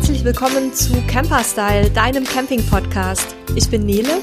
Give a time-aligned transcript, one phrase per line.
[0.00, 3.36] herzlich willkommen zu Camperstyle, deinem Camping-Podcast.
[3.54, 4.22] Ich bin Nele.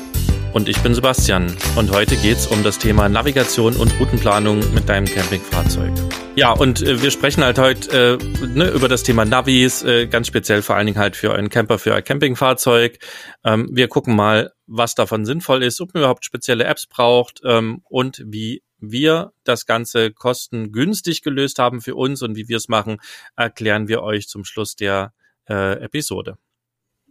[0.52, 1.56] Und ich bin Sebastian.
[1.76, 5.92] Und heute geht es um das Thema Navigation und Routenplanung mit deinem Campingfahrzeug.
[6.36, 10.26] Ja, und äh, wir sprechen halt heute äh, ne, über das Thema Navis, äh, ganz
[10.26, 12.98] speziell vor allen Dingen halt für einen Camper, für ein Campingfahrzeug.
[13.44, 17.84] Ähm, wir gucken mal, was davon sinnvoll ist, ob man überhaupt spezielle Apps braucht ähm,
[17.88, 22.98] und wie wir das Ganze kostengünstig gelöst haben für uns und wie wir es machen,
[23.36, 25.14] erklären wir euch zum Schluss der
[25.50, 26.38] äh, Episode.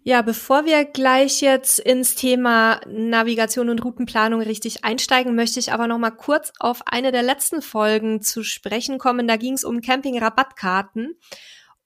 [0.08, 5.88] Ja, bevor wir gleich jetzt ins Thema Navigation und Routenplanung richtig einsteigen, möchte ich aber
[5.88, 9.26] noch mal kurz auf eine der letzten Folgen zu sprechen kommen.
[9.26, 11.18] Da ging es um Camping-Rabattkarten.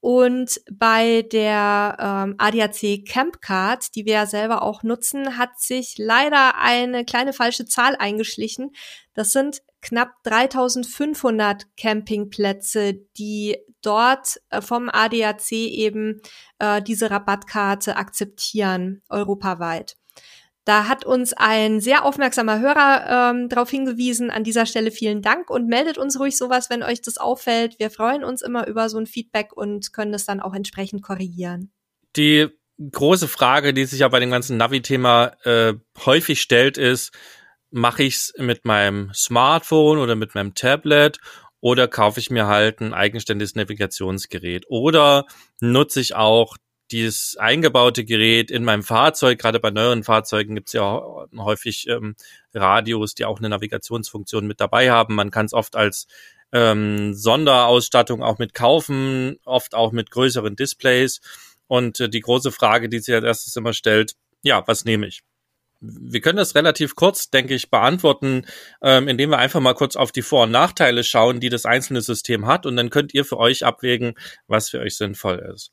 [0.01, 6.59] Und bei der ähm, ADAC Campcard, die wir ja selber auch nutzen, hat sich leider
[6.59, 8.73] eine kleine falsche Zahl eingeschlichen.
[9.15, 16.21] Das sind knapp 3500 Campingplätze, die dort äh, vom ADAC eben
[16.59, 19.97] äh, diese Rabattkarte akzeptieren, europaweit.
[20.65, 24.31] Da hat uns ein sehr aufmerksamer Hörer ähm, darauf hingewiesen.
[24.31, 27.79] An dieser Stelle vielen Dank und meldet uns ruhig sowas, wenn euch das auffällt.
[27.79, 31.73] Wir freuen uns immer über so ein Feedback und können das dann auch entsprechend korrigieren.
[32.17, 37.13] Die große Frage, die sich ja bei dem ganzen Navi-Thema äh, häufig stellt, ist,
[37.71, 41.19] mache ich es mit meinem Smartphone oder mit meinem Tablet
[41.61, 45.27] oder kaufe ich mir halt ein eigenständiges Navigationsgerät oder
[45.61, 46.57] nutze ich auch
[46.91, 51.01] dieses eingebaute Gerät in meinem Fahrzeug, gerade bei neueren Fahrzeugen gibt es ja
[51.37, 52.17] häufig ähm,
[52.53, 55.15] Radios, die auch eine Navigationsfunktion mit dabei haben.
[55.15, 56.07] Man kann es oft als
[56.53, 61.21] ähm, Sonderausstattung auch mit kaufen, oft auch mit größeren Displays.
[61.69, 65.23] Und äh, die große Frage, die sich als erstes immer stellt, ja, was nehme ich?
[65.81, 68.45] Wir können das relativ kurz, denke ich, beantworten,
[68.83, 72.03] ähm, indem wir einfach mal kurz auf die Vor- und Nachteile schauen, die das einzelne
[72.03, 72.67] System hat.
[72.67, 74.15] Und dann könnt ihr für euch abwägen,
[74.47, 75.73] was für euch sinnvoll ist.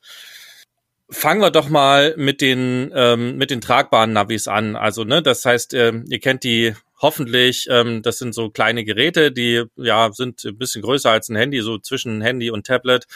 [1.09, 4.75] Fangen wir doch mal mit den ähm, mit den tragbaren Navis an.
[4.75, 7.67] Also ne, das heißt, äh, ihr kennt die hoffentlich.
[7.69, 11.61] Ähm, das sind so kleine Geräte, die ja sind ein bisschen größer als ein Handy,
[11.61, 13.07] so zwischen Handy und Tablet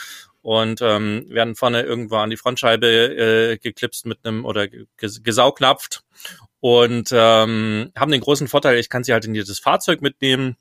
[0.42, 4.68] und ähm, werden vorne irgendwo an die Frontscheibe äh, geklipst mit einem oder
[4.98, 6.04] gesaugnapft
[6.62, 10.56] und ähm, haben den großen Vorteil, ich kann sie halt in jedes Fahrzeug mitnehmen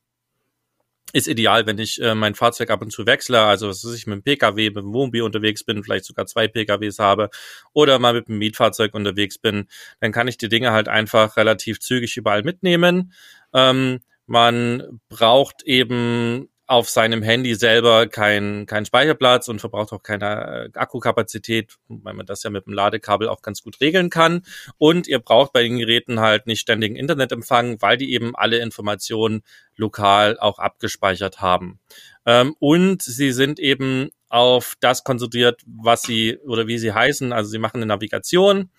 [1.12, 4.06] ist ideal, wenn ich äh, mein Fahrzeug ab und zu wechsle, also was weiß ich
[4.06, 7.30] mit dem Pkw, mit dem Wohnmobil unterwegs bin, vielleicht sogar zwei Pkws habe
[7.72, 9.66] oder mal mit dem Mietfahrzeug unterwegs bin,
[10.00, 13.12] dann kann ich die Dinge halt einfach relativ zügig überall mitnehmen.
[13.52, 20.70] Ähm, man braucht eben auf seinem Handy selber kein, kein Speicherplatz und verbraucht auch keine
[20.72, 24.42] äh, Akkukapazität, weil man das ja mit dem Ladekabel auch ganz gut regeln kann.
[24.78, 29.42] Und ihr braucht bei den Geräten halt nicht ständigen Internetempfang, weil die eben alle Informationen
[29.74, 31.80] lokal auch abgespeichert haben.
[32.24, 37.32] Ähm, und sie sind eben auf das konzentriert, was sie oder wie sie heißen.
[37.32, 38.70] Also sie machen eine Navigation.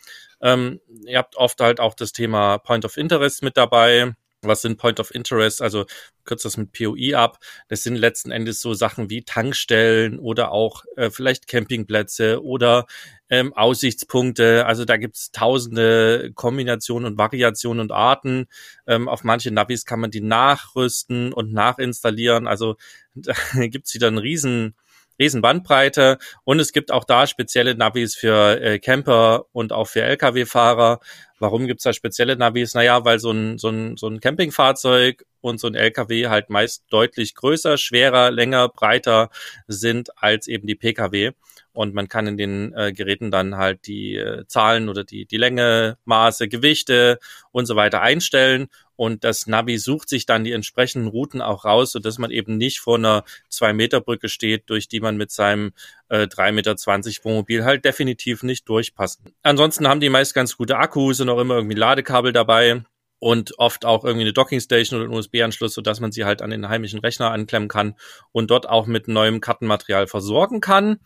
[0.42, 4.78] Ähm, ihr habt oft halt auch das Thema Point of Interest mit dabei was sind
[4.78, 5.62] Point of Interest?
[5.62, 5.86] Also
[6.26, 7.40] kürzt das mit POI ab.
[7.68, 12.86] Das sind letzten Endes so Sachen wie Tankstellen oder auch äh, vielleicht Campingplätze oder
[13.30, 14.66] ähm, Aussichtspunkte.
[14.66, 18.48] Also da gibt's tausende Kombinationen und Variationen und Arten.
[18.88, 22.48] Ähm, auf manche Navis kann man die nachrüsten und nachinstallieren.
[22.48, 22.76] Also
[23.16, 23.34] da
[23.68, 24.76] gibt's wieder einen riesen
[25.20, 30.02] riesen Bandbreite und es gibt auch da spezielle Navis für äh, Camper und auch für
[30.04, 31.00] Lkw-Fahrer.
[31.40, 32.76] Warum gibt's da spezielle Navis?
[32.76, 36.84] Naja, weil so ein, so, ein, so ein Campingfahrzeug und so ein LKW halt meist
[36.92, 39.32] deutlich größer, schwerer, länger, breiter
[39.68, 41.32] sind als eben die Pkw.
[41.74, 45.38] Und man kann in den äh, Geräten dann halt die äh, Zahlen oder die, die
[45.38, 47.18] Länge, Maße, Gewichte
[47.52, 48.68] und so weiter einstellen.
[49.02, 52.82] Und das Navi sucht sich dann die entsprechenden Routen auch raus, sodass man eben nicht
[52.82, 55.74] vor einer zwei Meter Brücke steht, durch die man mit seinem
[56.10, 56.76] äh, 3,20 Meter
[57.24, 59.20] Wohnmobil halt definitiv nicht durchpasst.
[59.42, 62.84] Ansonsten haben die meist ganz gute Akkus und auch immer irgendwie Ladekabel dabei
[63.18, 66.70] und oft auch irgendwie eine Dockingstation oder einen USB-Anschluss, sodass man sie halt an den
[66.70, 67.96] heimischen Rechner anklemmen kann
[68.32, 71.00] und dort auch mit neuem Kartenmaterial versorgen kann.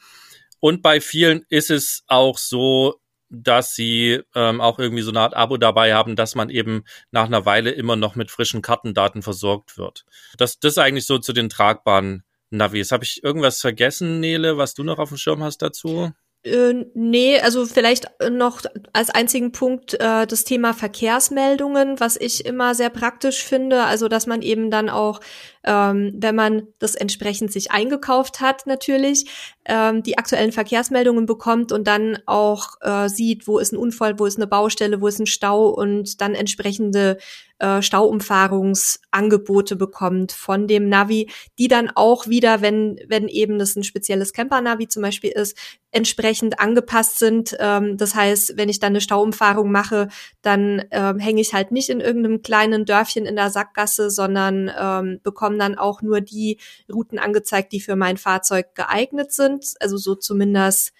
[0.59, 2.99] Und bei vielen ist es auch so,
[3.29, 7.25] dass sie ähm, auch irgendwie so eine Art Abo dabei haben, dass man eben nach
[7.25, 10.05] einer Weile immer noch mit frischen Kartendaten versorgt wird.
[10.37, 12.91] Das, das ist eigentlich so zu den tragbaren Navis.
[12.91, 16.11] Habe ich irgendwas vergessen, Nele, was du noch auf dem Schirm hast dazu?
[16.45, 18.61] Äh, nee, also vielleicht noch
[18.93, 23.83] als einzigen Punkt äh, das Thema Verkehrsmeldungen, was ich immer sehr praktisch finde.
[23.83, 25.21] Also, dass man eben dann auch,
[25.63, 29.25] ähm, wenn man das entsprechend sich eingekauft hat, natürlich,
[29.65, 34.25] ähm, die aktuellen Verkehrsmeldungen bekommt und dann auch äh, sieht, wo ist ein Unfall, wo
[34.25, 37.17] ist eine Baustelle, wo ist ein Stau und dann entsprechende
[37.59, 43.83] äh, Stauumfahrungsangebote bekommt von dem Navi, die dann auch wieder, wenn, wenn eben das ein
[43.83, 45.57] spezielles Camper-Navi zum Beispiel ist,
[45.91, 47.55] entsprechend angepasst sind.
[47.59, 50.09] Ähm, das heißt, wenn ich dann eine Stauumfahrung mache,
[50.41, 55.21] dann ähm, hänge ich halt nicht in irgendeinem kleinen Dörfchen in der Sackgasse, sondern ähm,
[55.23, 56.59] bekomme dann auch nur die
[56.91, 59.54] Routen angezeigt, die für mein Fahrzeug geeignet sind.
[59.79, 60.93] Also so zumindest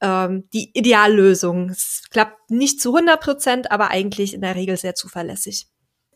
[0.00, 1.70] ähm, die Ideallösung.
[1.70, 5.68] Es klappt nicht zu 100 Prozent, aber eigentlich in der Regel sehr zuverlässig.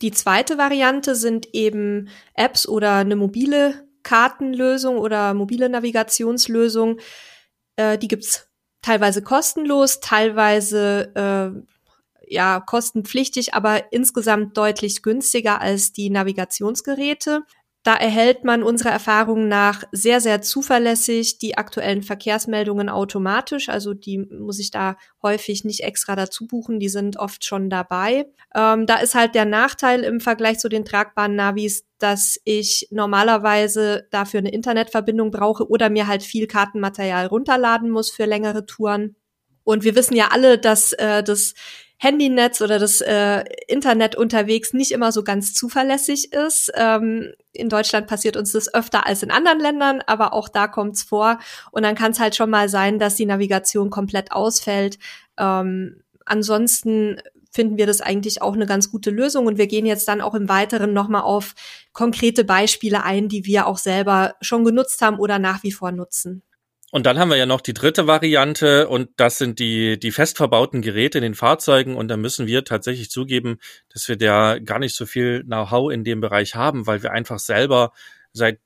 [0.02, 6.98] Die zweite Variante sind eben Apps oder eine mobile Kartenlösung oder mobile Navigationslösung.
[7.76, 8.48] Äh, die gibt's
[8.82, 11.74] teilweise kostenlos, teilweise äh,
[12.28, 17.42] ja kostenpflichtig, aber insgesamt deutlich günstiger als die Navigationsgeräte.
[17.86, 23.68] Da erhält man unserer Erfahrung nach sehr, sehr zuverlässig die aktuellen Verkehrsmeldungen automatisch.
[23.68, 28.26] Also die muss ich da häufig nicht extra dazu buchen, die sind oft schon dabei.
[28.56, 34.08] Ähm, da ist halt der Nachteil im Vergleich zu den tragbaren Navis, dass ich normalerweise
[34.10, 39.14] dafür eine Internetverbindung brauche oder mir halt viel Kartenmaterial runterladen muss für längere Touren.
[39.62, 41.54] Und wir wissen ja alle, dass äh, das
[41.98, 46.70] Handynetz oder das äh, Internet unterwegs nicht immer so ganz zuverlässig ist.
[46.74, 51.02] Ähm, in Deutschland passiert uns das öfter als in anderen Ländern, aber auch da kommt's
[51.02, 51.38] vor.
[51.70, 54.98] Und dann kann es halt schon mal sein, dass die Navigation komplett ausfällt.
[55.38, 57.18] Ähm, ansonsten
[57.50, 59.46] finden wir das eigentlich auch eine ganz gute Lösung.
[59.46, 61.54] Und wir gehen jetzt dann auch im Weiteren nochmal auf
[61.94, 66.42] konkrete Beispiele ein, die wir auch selber schon genutzt haben oder nach wie vor nutzen.
[66.96, 70.38] Und dann haben wir ja noch die dritte Variante und das sind die, die fest
[70.38, 71.94] verbauten Geräte in den Fahrzeugen.
[71.94, 73.58] Und da müssen wir tatsächlich zugeben,
[73.90, 77.38] dass wir da gar nicht so viel Know-how in dem Bereich haben, weil wir einfach
[77.38, 77.92] selber
[78.32, 78.60] seit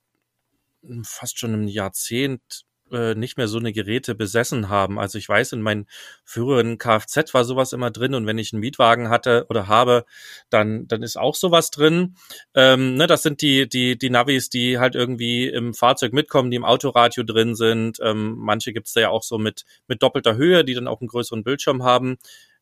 [1.03, 4.99] fast schon einem Jahrzehnt äh, nicht mehr so eine Geräte besessen haben.
[4.99, 5.87] Also ich weiß, in meinen
[6.25, 10.05] früheren Kfz war sowas immer drin und wenn ich einen Mietwagen hatte oder habe,
[10.51, 12.17] dann, dann ist auch sowas drin.
[12.55, 16.57] Ähm, ne, das sind die, die, die Navis, die halt irgendwie im Fahrzeug mitkommen, die
[16.57, 17.99] im Autoradio drin sind.
[18.03, 21.09] Ähm, manche gibt's da ja auch so mit, mit doppelter Höhe, die dann auch einen
[21.09, 22.19] größeren Bildschirm haben.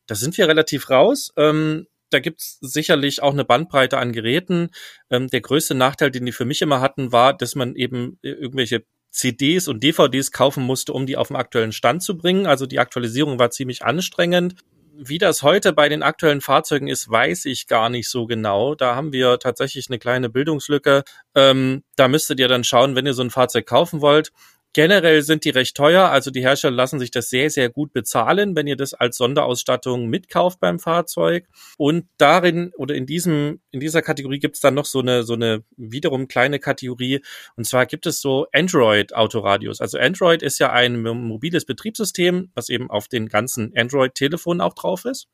[0.07, 1.31] Da sind wir relativ raus.
[1.37, 4.69] Ähm, da gibt's sicherlich auch eine Bandbreite an Geräten.
[5.09, 8.29] Ähm, der größte Nachteil, den die für mich immer hatten, war, dass man eben äh,
[8.31, 12.45] irgendwelche CDs und DVDs kaufen musste, um die auf den aktuellen Stand zu bringen.
[12.45, 14.55] Also die Aktualisierung war ziemlich anstrengend.
[15.01, 18.75] Wie das heute bei den aktuellen Fahrzeugen ist, weiß ich gar nicht so genau.
[18.75, 21.03] Da haben wir tatsächlich eine kleine Bildungslücke.
[21.35, 24.31] Ähm, da müsstet ihr dann schauen, wenn ihr so ein Fahrzeug kaufen wollt.
[24.73, 28.55] Generell sind die recht teuer, also die Hersteller lassen sich das sehr, sehr gut bezahlen,
[28.55, 31.47] wenn ihr das als Sonderausstattung mitkauft beim Fahrzeug.
[31.77, 35.33] Und darin oder in diesem, in dieser Kategorie gibt es dann noch so eine, so
[35.33, 37.21] eine wiederum kleine Kategorie.
[37.55, 39.81] Und zwar gibt es so Android-Autoradios.
[39.81, 45.05] Also Android ist ja ein mobiles Betriebssystem, was eben auf den ganzen Android-Telefonen auch drauf
[45.05, 45.27] ist.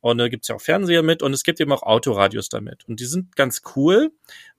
[0.00, 2.84] Und da gibt es ja auch Fernseher mit und es gibt eben auch Autoradios damit.
[2.86, 4.10] Und die sind ganz cool,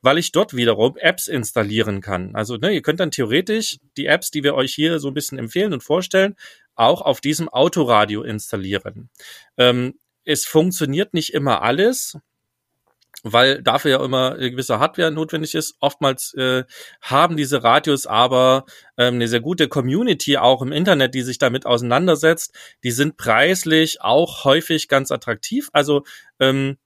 [0.05, 2.35] weil ich dort wiederum Apps installieren kann.
[2.35, 5.39] Also ne, ihr könnt dann theoretisch die Apps, die wir euch hier so ein bisschen
[5.39, 6.35] empfehlen und vorstellen,
[6.75, 9.09] auch auf diesem Autoradio installieren.
[9.57, 12.19] Ähm, es funktioniert nicht immer alles,
[13.23, 15.75] weil dafür ja immer eine gewisse Hardware notwendig ist.
[15.79, 16.65] Oftmals äh,
[17.01, 18.65] haben diese Radios aber
[18.97, 22.53] ähm, eine sehr gute Community auch im Internet, die sich damit auseinandersetzt.
[22.83, 25.69] Die sind preislich auch häufig ganz attraktiv.
[25.73, 26.03] Also
[26.39, 26.77] ähm,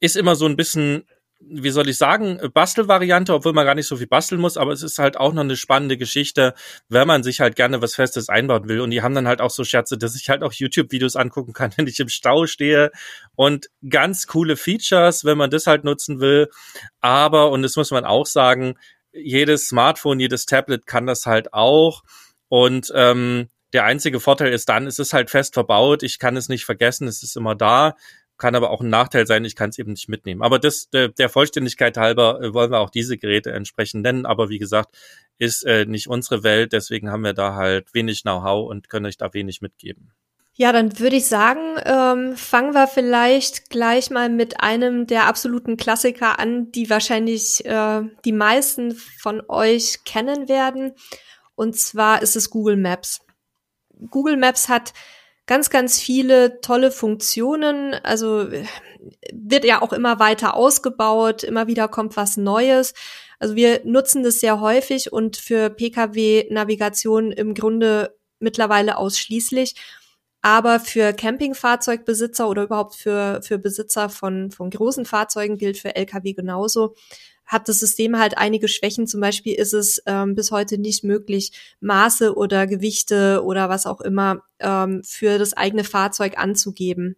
[0.00, 1.06] ist immer so ein bisschen
[1.42, 4.82] wie soll ich sagen, Bastelvariante, obwohl man gar nicht so viel basteln muss, aber es
[4.82, 6.54] ist halt auch noch eine spannende Geschichte,
[6.88, 8.80] wenn man sich halt gerne was Festes einbauen will.
[8.80, 11.72] Und die haben dann halt auch so Scherze, dass ich halt auch YouTube-Videos angucken kann,
[11.76, 12.90] wenn ich im Stau stehe.
[13.36, 16.48] Und ganz coole Features, wenn man das halt nutzen will.
[17.00, 18.74] Aber, und das muss man auch sagen,
[19.12, 22.02] jedes Smartphone, jedes Tablet kann das halt auch.
[22.48, 26.48] Und ähm, der einzige Vorteil ist dann, es ist halt fest verbaut, ich kann es
[26.48, 27.96] nicht vergessen, es ist immer da
[28.40, 30.42] kann aber auch ein Nachteil sein, ich kann es eben nicht mitnehmen.
[30.42, 34.26] Aber das, der, Vollständigkeit halber äh, wollen wir auch diese Geräte entsprechend nennen.
[34.26, 34.96] Aber wie gesagt,
[35.38, 39.18] ist äh, nicht unsere Welt, deswegen haben wir da halt wenig Know-how und können euch
[39.18, 40.12] da wenig mitgeben.
[40.54, 45.76] Ja, dann würde ich sagen, ähm, fangen wir vielleicht gleich mal mit einem der absoluten
[45.76, 50.92] Klassiker an, die wahrscheinlich äh, die meisten von euch kennen werden.
[51.54, 53.20] Und zwar ist es Google Maps.
[54.10, 54.92] Google Maps hat
[55.50, 57.94] ganz, ganz viele tolle Funktionen.
[58.04, 58.46] Also
[59.32, 62.94] wird ja auch immer weiter ausgebaut, immer wieder kommt was Neues.
[63.40, 69.74] Also wir nutzen das sehr häufig und für Pkw-Navigation im Grunde mittlerweile ausschließlich.
[70.42, 76.32] Aber für Campingfahrzeugbesitzer oder überhaupt für, für Besitzer von, von großen Fahrzeugen gilt für Lkw
[76.32, 76.94] genauso
[77.50, 79.08] hat das System halt einige Schwächen.
[79.08, 84.00] Zum Beispiel ist es ähm, bis heute nicht möglich, Maße oder Gewichte oder was auch
[84.00, 87.16] immer ähm, für das eigene Fahrzeug anzugeben.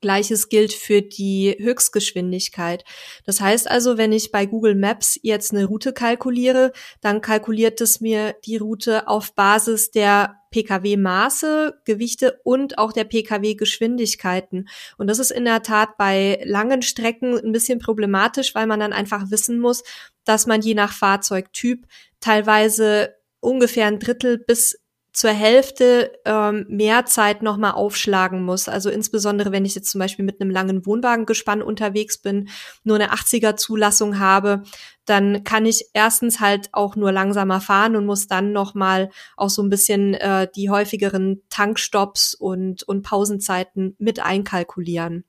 [0.00, 2.84] Gleiches gilt für die Höchstgeschwindigkeit.
[3.24, 8.00] Das heißt also, wenn ich bei Google Maps jetzt eine Route kalkuliere, dann kalkuliert es
[8.00, 14.68] mir die Route auf Basis der Pkw-Maße, Gewichte und auch der Pkw-Geschwindigkeiten.
[14.96, 18.92] Und das ist in der Tat bei langen Strecken ein bisschen problematisch, weil man dann
[18.92, 19.82] einfach wissen muss,
[20.24, 21.86] dass man je nach Fahrzeugtyp
[22.20, 24.78] teilweise ungefähr ein Drittel bis
[25.18, 28.68] zur Hälfte ähm, mehr Zeit nochmal aufschlagen muss.
[28.68, 32.48] Also insbesondere, wenn ich jetzt zum Beispiel mit einem langen Wohnwagengespann unterwegs bin,
[32.84, 34.62] nur eine 80er Zulassung habe,
[35.06, 39.60] dann kann ich erstens halt auch nur langsamer fahren und muss dann nochmal auch so
[39.60, 45.24] ein bisschen äh, die häufigeren Tankstops und, und Pausenzeiten mit einkalkulieren.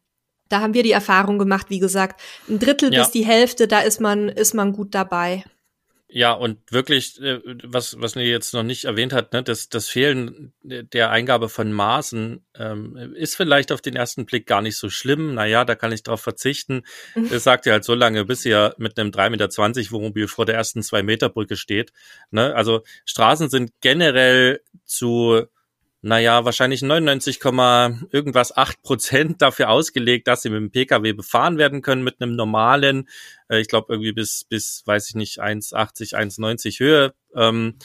[0.49, 3.01] Da haben wir die Erfahrung gemacht, wie gesagt, ein Drittel ja.
[3.01, 5.45] bis die Hälfte, da ist man, ist man gut dabei.
[6.11, 9.87] Ja, und wirklich, äh, was, was mir jetzt noch nicht erwähnt hat, ne, das, das
[9.87, 14.89] Fehlen der Eingabe von Maßen ähm, ist vielleicht auf den ersten Blick gar nicht so
[14.89, 15.35] schlimm.
[15.35, 16.83] Naja, da kann ich drauf verzichten.
[17.29, 20.55] Das sagt ja halt so lange, bis ihr mit einem 3,20 Meter Wohnmobil vor der
[20.55, 21.91] ersten 2-Meter-Brücke steht.
[22.31, 22.55] Ne?
[22.55, 25.45] Also Straßen sind generell zu
[26.01, 27.39] naja, wahrscheinlich 99,
[28.11, 32.35] irgendwas 8 Prozent dafür ausgelegt, dass sie mit dem Pkw befahren werden können mit einem
[32.35, 33.09] normalen,
[33.49, 37.13] äh, ich glaube irgendwie bis, bis, weiß ich nicht, 1,80, 1,90 Höhe.
[37.35, 37.75] Ähm,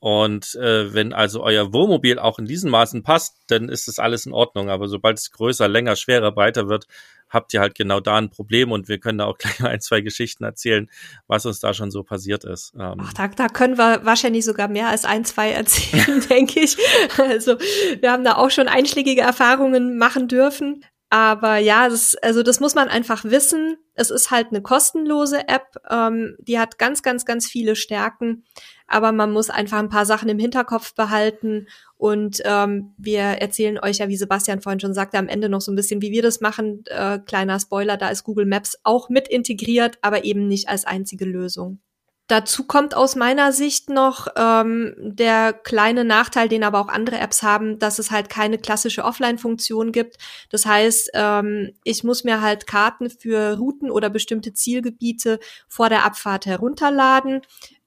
[0.00, 4.26] und äh, wenn also euer Wohnmobil auch in diesen Maßen passt, dann ist das alles
[4.26, 4.68] in Ordnung.
[4.68, 6.86] Aber sobald es größer, länger, schwerer, breiter wird,
[7.32, 10.00] habt ihr halt genau da ein Problem und wir können da auch gleich ein, zwei
[10.00, 10.88] Geschichten erzählen,
[11.26, 12.72] was uns da schon so passiert ist.
[12.78, 16.76] Ähm Ach, da, da können wir wahrscheinlich sogar mehr als ein, zwei erzählen, denke ich.
[17.18, 17.58] Also
[18.00, 20.84] wir haben da auch schon einschlägige Erfahrungen machen dürfen.
[21.12, 23.76] Aber ja, das, also das muss man einfach wissen.
[23.92, 28.44] Es ist halt eine kostenlose App, ähm, die hat ganz, ganz, ganz viele Stärken,
[28.92, 31.66] aber man muss einfach ein paar Sachen im Hinterkopf behalten.
[31.96, 35.72] Und ähm, wir erzählen euch ja, wie Sebastian vorhin schon sagte, am Ende noch so
[35.72, 36.84] ein bisschen, wie wir das machen.
[36.86, 41.24] Äh, kleiner Spoiler, da ist Google Maps auch mit integriert, aber eben nicht als einzige
[41.24, 41.80] Lösung.
[42.28, 47.42] Dazu kommt aus meiner Sicht noch ähm, der kleine Nachteil, den aber auch andere Apps
[47.42, 50.16] haben, dass es halt keine klassische Offline-Funktion gibt.
[50.48, 56.06] Das heißt, ähm, ich muss mir halt Karten für Routen oder bestimmte Zielgebiete vor der
[56.06, 57.42] Abfahrt herunterladen.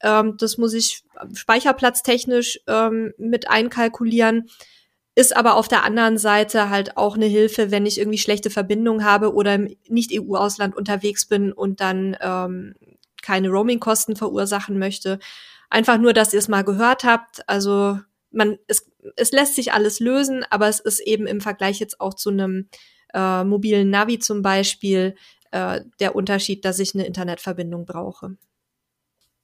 [0.05, 4.47] Ähm, das muss ich speicherplatztechnisch ähm, mit einkalkulieren
[5.15, 9.05] ist aber auf der anderen Seite halt auch eine Hilfe, wenn ich irgendwie schlechte Verbindungen
[9.05, 12.75] habe oder im Nicht-EU-Ausland unterwegs bin und dann ähm,
[13.21, 15.19] keine Roaming-Kosten verursachen möchte.
[15.69, 17.47] Einfach nur, dass ihr es mal gehört habt.
[17.47, 17.99] Also
[18.31, 22.13] man, es, es lässt sich alles lösen, aber es ist eben im Vergleich jetzt auch
[22.13, 22.67] zu einem
[23.13, 25.15] äh, mobilen Navi zum Beispiel
[25.51, 28.35] äh, der Unterschied, dass ich eine Internetverbindung brauche.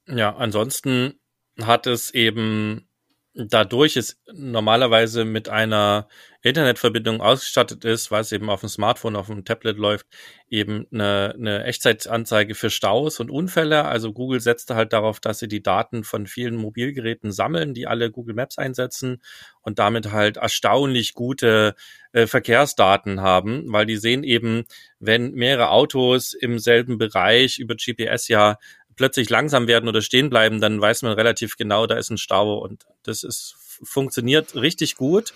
[0.06, 1.20] Ja, ansonsten
[1.60, 2.88] hat es eben
[3.34, 6.08] dadurch es normalerweise mit einer
[6.42, 10.06] Internetverbindung ausgestattet ist, weil es eben auf dem Smartphone, auf dem Tablet läuft,
[10.48, 13.84] eben eine, eine Echtzeitanzeige für Staus und Unfälle.
[13.84, 18.10] Also Google setzte halt darauf, dass sie die Daten von vielen Mobilgeräten sammeln, die alle
[18.10, 19.22] Google Maps einsetzen
[19.62, 21.74] und damit halt erstaunlich gute
[22.12, 24.64] äh, Verkehrsdaten haben, weil die sehen eben,
[24.98, 28.58] wenn mehrere Autos im selben Bereich über GPS ja
[29.02, 32.58] plötzlich langsam werden oder stehen bleiben, dann weiß man relativ genau, da ist ein Stau
[32.58, 35.34] und das ist funktioniert richtig gut.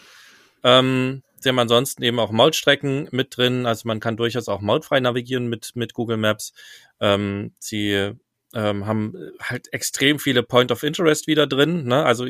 [0.63, 5.01] Ähm, sie haben ansonsten eben auch Mautstrecken mit drin, also man kann durchaus auch mautfrei
[5.01, 6.53] navigieren mit mit Google Maps.
[7.01, 8.13] Ähm, sie
[8.55, 12.05] ähm, haben halt extrem viele Point of Interest wieder drin, ne?
[12.05, 12.25] Also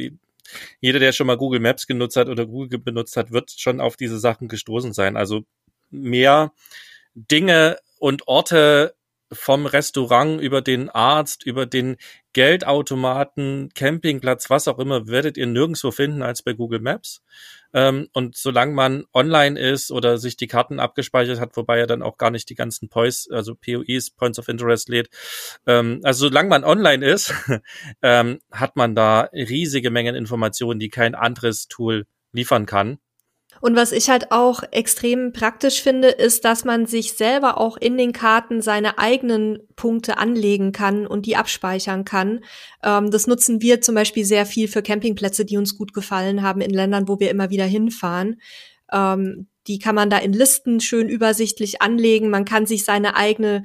[0.81, 3.99] jeder, der schon mal Google Maps genutzt hat oder Google benutzt hat, wird schon auf
[3.99, 5.19] diese Sachen gestoßen sein.
[5.19, 5.43] Also
[5.91, 6.55] mehr
[7.15, 8.95] Dinge und Orte
[9.33, 11.97] vom Restaurant über den Arzt, über den
[12.33, 17.23] Geldautomaten, Campingplatz, was auch immer, werdet ihr nirgendwo finden als bei Google Maps.
[17.73, 22.03] Ähm, und solange man online ist oder sich die Karten abgespeichert hat, wobei er dann
[22.03, 25.09] auch gar nicht die ganzen POIs, also POEs, Points of Interest lädt,
[25.67, 27.35] ähm, also solange man online ist,
[28.03, 32.99] ähm, hat man da riesige Mengen Informationen, die kein anderes Tool liefern kann.
[33.61, 37.97] Und was ich halt auch extrem praktisch finde, ist, dass man sich selber auch in
[37.97, 42.41] den Karten seine eigenen Punkte anlegen kann und die abspeichern kann.
[42.83, 46.61] Ähm, das nutzen wir zum Beispiel sehr viel für Campingplätze, die uns gut gefallen haben
[46.61, 48.41] in Ländern, wo wir immer wieder hinfahren.
[48.93, 52.31] Ähm, die kann man da in Listen schön übersichtlich anlegen.
[52.31, 53.65] Man kann sich seine eigene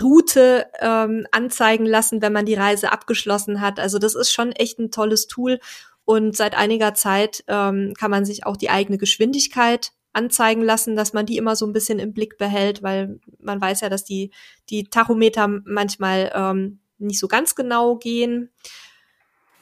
[0.00, 3.78] Route ähm, anzeigen lassen, wenn man die Reise abgeschlossen hat.
[3.78, 5.60] Also das ist schon echt ein tolles Tool
[6.04, 11.12] Und seit einiger Zeit ähm, kann man sich auch die eigene Geschwindigkeit anzeigen lassen, dass
[11.12, 14.30] man die immer so ein bisschen im Blick behält, weil man weiß ja, dass die,
[14.68, 18.50] die Tachometer manchmal ähm, nicht so ganz genau gehen.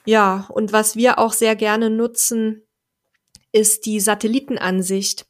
[0.07, 2.63] Ja, und was wir auch sehr gerne nutzen,
[3.53, 5.27] ist die Satellitenansicht.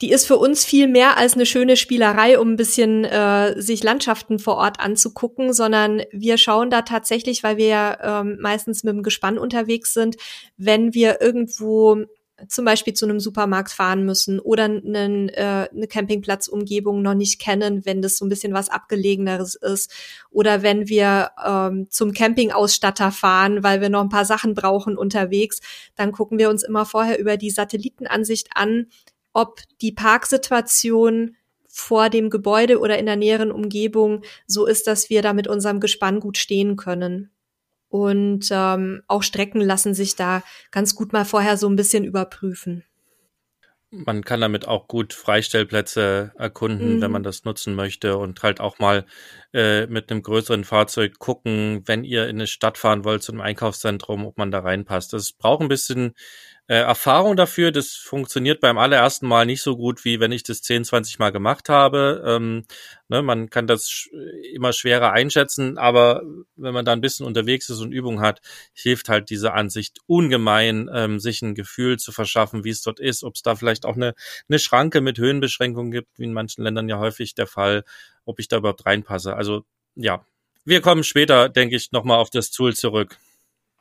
[0.00, 3.82] Die ist für uns viel mehr als eine schöne Spielerei, um ein bisschen äh, sich
[3.82, 8.94] Landschaften vor Ort anzugucken, sondern wir schauen da tatsächlich, weil wir ja ähm, meistens mit
[8.94, 10.16] dem Gespann unterwegs sind,
[10.56, 12.04] wenn wir irgendwo
[12.48, 17.84] zum Beispiel zu einem Supermarkt fahren müssen oder einen, äh, eine Campingplatzumgebung noch nicht kennen,
[17.84, 19.92] wenn das so ein bisschen was abgelegeneres ist.
[20.30, 25.60] Oder wenn wir ähm, zum Campingausstatter fahren, weil wir noch ein paar Sachen brauchen unterwegs,
[25.96, 28.86] dann gucken wir uns immer vorher über die Satellitenansicht an,
[29.32, 31.36] ob die Parksituation
[31.68, 35.80] vor dem Gebäude oder in der näheren Umgebung so ist, dass wir da mit unserem
[35.80, 37.30] Gespann gut stehen können.
[37.88, 42.84] Und ähm, auch Strecken lassen sich da ganz gut mal vorher so ein bisschen überprüfen.
[43.92, 47.00] Man kann damit auch gut Freistellplätze erkunden, mhm.
[47.00, 49.04] wenn man das nutzen möchte und halt auch mal
[49.52, 53.40] äh, mit einem größeren Fahrzeug gucken, wenn ihr in eine Stadt fahren wollt, zu einem
[53.40, 55.12] Einkaufszentrum, ob man da reinpasst.
[55.12, 56.14] Das braucht ein bisschen
[56.70, 57.72] äh, Erfahrung dafür.
[57.72, 61.32] Das funktioniert beim allerersten Mal nicht so gut, wie wenn ich das 10, 20 Mal
[61.32, 62.22] gemacht habe.
[62.24, 62.64] Ähm,
[63.08, 64.08] ne, man kann das sch
[64.54, 66.22] immer schwerer einschätzen, aber
[66.54, 68.40] wenn man da ein bisschen unterwegs ist und Übung hat,
[68.72, 73.24] hilft halt diese Ansicht ungemein, ähm, sich ein Gefühl zu verschaffen, wie es dort ist,
[73.24, 74.14] ob es da vielleicht auch eine,
[74.48, 77.82] eine Schranke mit Höhenbeschränkungen gibt, wie in manchen Ländern ja häufig der Fall,
[78.24, 79.34] ob ich da überhaupt reinpasse.
[79.34, 79.64] Also
[79.96, 80.24] ja,
[80.64, 83.18] wir kommen später, denke ich, nochmal auf das Tool zurück.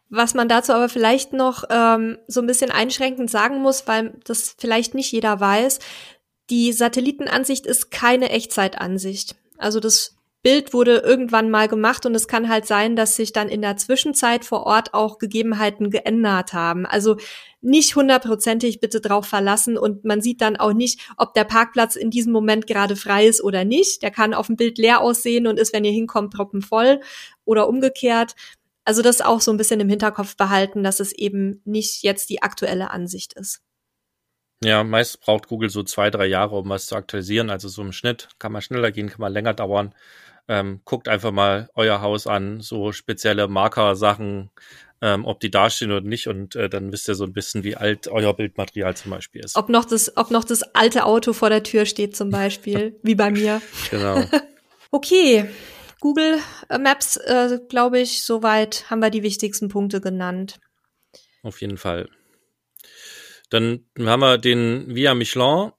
[0.09, 4.55] Was man dazu aber vielleicht noch ähm, so ein bisschen einschränkend sagen muss, weil das
[4.57, 5.79] vielleicht nicht jeder weiß,
[6.49, 9.35] die Satellitenansicht ist keine Echtzeitansicht.
[9.57, 13.49] Also das Bild wurde irgendwann mal gemacht und es kann halt sein, dass sich dann
[13.49, 16.85] in der Zwischenzeit vor Ort auch Gegebenheiten geändert haben.
[16.85, 17.17] Also
[17.61, 22.09] nicht hundertprozentig bitte drauf verlassen und man sieht dann auch nicht, ob der Parkplatz in
[22.09, 24.01] diesem Moment gerade frei ist oder nicht.
[24.01, 27.01] Der kann auf dem Bild leer aussehen und ist, wenn ihr hinkommt, proppenvoll
[27.43, 28.35] oder umgekehrt.
[28.85, 32.41] Also das auch so ein bisschen im Hinterkopf behalten, dass es eben nicht jetzt die
[32.41, 33.61] aktuelle Ansicht ist.
[34.63, 37.49] Ja, meist braucht Google so zwei, drei Jahre, um was zu aktualisieren.
[37.49, 39.95] Also so im Schnitt kann man schneller gehen, kann man länger dauern.
[40.49, 44.49] Ähm, guckt einfach mal euer Haus an, so spezielle Marker-Sachen,
[45.01, 46.27] ähm, ob die dastehen oder nicht.
[46.27, 49.55] Und äh, dann wisst ihr so ein bisschen, wie alt euer Bildmaterial zum Beispiel ist.
[49.55, 53.15] Ob noch das, ob noch das alte Auto vor der Tür steht zum Beispiel, wie
[53.15, 53.61] bei mir.
[53.91, 54.23] Genau.
[54.91, 55.49] okay,
[55.99, 60.59] Google Maps, äh, glaube ich, soweit haben wir die wichtigsten Punkte genannt.
[61.43, 62.09] Auf jeden Fall.
[63.49, 65.71] Dann haben wir den Via Michelin.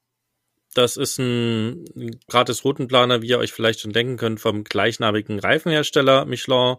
[0.75, 1.85] Das ist ein
[2.29, 6.77] gratis Routenplaner, wie ihr euch vielleicht schon denken könnt, vom gleichnamigen Reifenhersteller Michelin.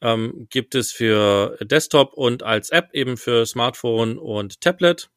[0.00, 5.10] Ähm, gibt es für Desktop und als App eben für Smartphone und Tablet.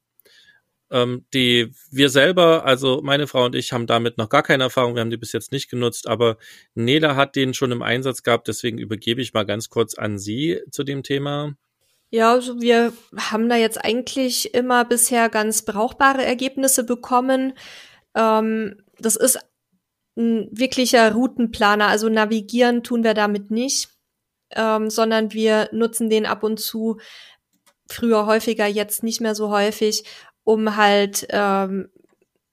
[0.90, 4.96] Ähm, die wir selber, also meine Frau und ich, haben damit noch gar keine Erfahrung.
[4.96, 6.38] Wir haben die bis jetzt nicht genutzt, aber
[6.76, 8.48] Nela hat den schon im Einsatz gehabt.
[8.48, 11.56] Deswegen übergebe ich mal ganz kurz an Sie zu dem Thema.
[12.10, 17.54] Ja, also wir haben da jetzt eigentlich immer bisher ganz brauchbare Ergebnisse bekommen.
[18.16, 19.40] Ähm, das ist
[20.16, 21.88] ein wirklicher Routenplaner.
[21.88, 23.90] Also navigieren tun wir damit nicht,
[24.52, 26.98] ähm, sondern wir nutzen den ab und zu
[27.90, 30.04] früher häufiger, jetzt nicht mehr so häufig,
[30.48, 31.90] um halt ähm,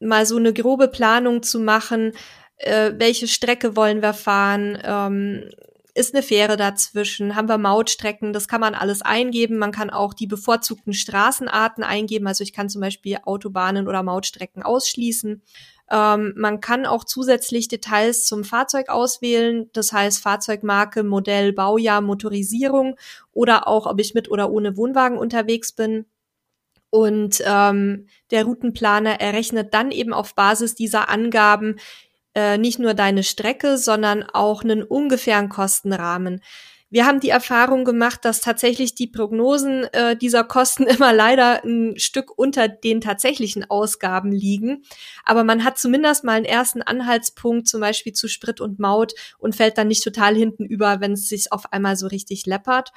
[0.01, 2.13] mal so eine grobe Planung zu machen,
[2.57, 5.49] äh, welche Strecke wollen wir fahren, ähm,
[5.95, 9.59] ist eine Fähre dazwischen, haben wir Mautstrecken, das kann man alles eingeben.
[9.59, 14.65] Man kann auch die bevorzugten Straßenarten eingeben, also ich kann zum Beispiel Autobahnen oder Mautstrecken
[14.65, 15.41] ausschließen.
[15.89, 22.97] Ähm, man kann auch zusätzlich Details zum Fahrzeug auswählen, das heißt Fahrzeugmarke, Modell, Baujahr, Motorisierung
[23.31, 26.07] oder auch, ob ich mit oder ohne Wohnwagen unterwegs bin.
[26.95, 31.81] Und ähm, der Routenplaner errechnet dann eben auf Basis dieser Angaben
[32.37, 36.41] äh, nicht nur deine Strecke, sondern auch einen ungefähren Kostenrahmen.
[36.91, 41.99] Wir haben die Erfahrung gemacht, dass tatsächlich die Prognosen äh, dieser Kosten immer leider ein
[41.99, 44.85] Stück unter den tatsächlichen Ausgaben liegen.
[45.25, 49.57] Aber man hat zumindest mal einen ersten Anhaltspunkt, zum Beispiel zu Sprit und Maut und
[49.57, 52.93] fällt dann nicht total hinten über, wenn es sich auf einmal so richtig läppert.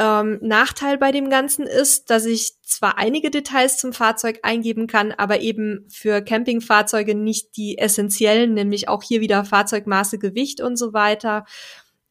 [0.00, 5.10] Ähm, Nachteil bei dem Ganzen ist, dass ich zwar einige Details zum Fahrzeug eingeben kann,
[5.10, 10.92] aber eben für Campingfahrzeuge nicht die essentiellen, nämlich auch hier wieder Fahrzeugmaße, Gewicht und so
[10.92, 11.46] weiter.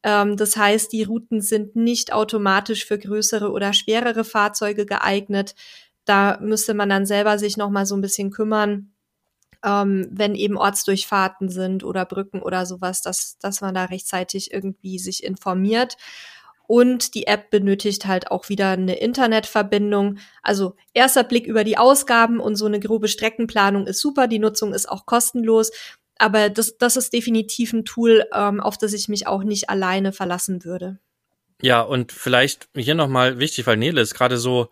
[0.03, 5.55] Ähm, das heißt, die Routen sind nicht automatisch für größere oder schwerere Fahrzeuge geeignet.
[6.03, 8.91] Da müsste man dann selber sich noch mal so ein bisschen kümmern,
[9.63, 14.99] ähm, wenn eben Ortsdurchfahrten sind oder Brücken oder sowas, dass, dass man da rechtzeitig irgendwie
[14.99, 15.95] sich informiert.
[16.67, 20.19] Und die App benötigt halt auch wieder eine Internetverbindung.
[20.43, 24.27] Also erster Blick über die Ausgaben und so eine grobe Streckenplanung ist super.
[24.27, 25.71] Die Nutzung ist auch kostenlos.
[26.19, 30.11] Aber das, das ist definitiv ein Tool, ähm, auf das ich mich auch nicht alleine
[30.11, 30.99] verlassen würde.
[31.61, 34.69] Ja, und vielleicht hier nochmal wichtig, weil Nele ist gerade so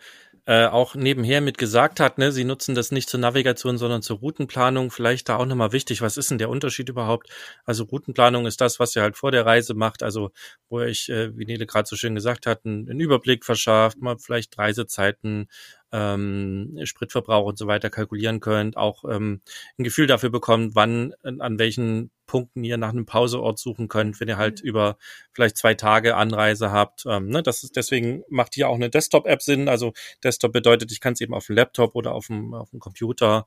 [0.48, 4.20] äh, auch nebenher mit gesagt hat, ne, sie nutzen das nicht zur Navigation, sondern zur
[4.20, 4.92] Routenplanung.
[4.92, 7.30] Vielleicht da auch nochmal wichtig, was ist denn der Unterschied überhaupt?
[7.66, 10.32] Also Routenplanung ist das, was ihr halt vor der Reise macht, also
[10.70, 14.00] wo ihr euch, äh, wie Nele gerade so schön gesagt hat, einen, einen Überblick verschafft,
[14.02, 15.48] mal vielleicht Reisezeiten
[15.92, 19.42] ähm, Spritverbrauch und so weiter kalkulieren könnt, auch ähm,
[19.78, 24.28] ein Gefühl dafür bekommt, wann, an welchen Punkten ihr nach einem Pauseort suchen könnt, wenn
[24.28, 24.70] ihr halt mhm.
[24.70, 24.98] über
[25.34, 27.06] vielleicht zwei Tage Anreise habt.
[27.08, 27.44] Ähm, ne?
[27.44, 29.70] Das ist deswegen macht hier auch eine Desktop-App Sinn.
[29.70, 32.80] Also Desktop bedeutet, ich kann es eben auf dem Laptop oder auf dem, auf dem
[32.80, 33.46] Computer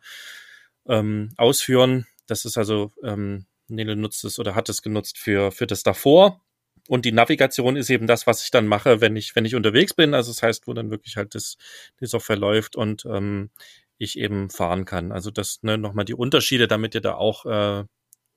[0.88, 2.06] ähm, ausführen.
[2.26, 6.42] Das ist also, ähm, Nele nutzt es oder hat es genutzt für, für das davor.
[6.88, 9.92] Und die Navigation ist eben das, was ich dann mache, wenn ich, wenn ich unterwegs
[9.92, 10.14] bin.
[10.14, 11.58] Also das heißt, wo dann wirklich halt das,
[12.00, 13.50] die Software läuft und ähm,
[13.98, 15.12] ich eben fahren kann.
[15.12, 17.84] Also das ne, nochmal die Unterschiede, damit ihr da auch äh,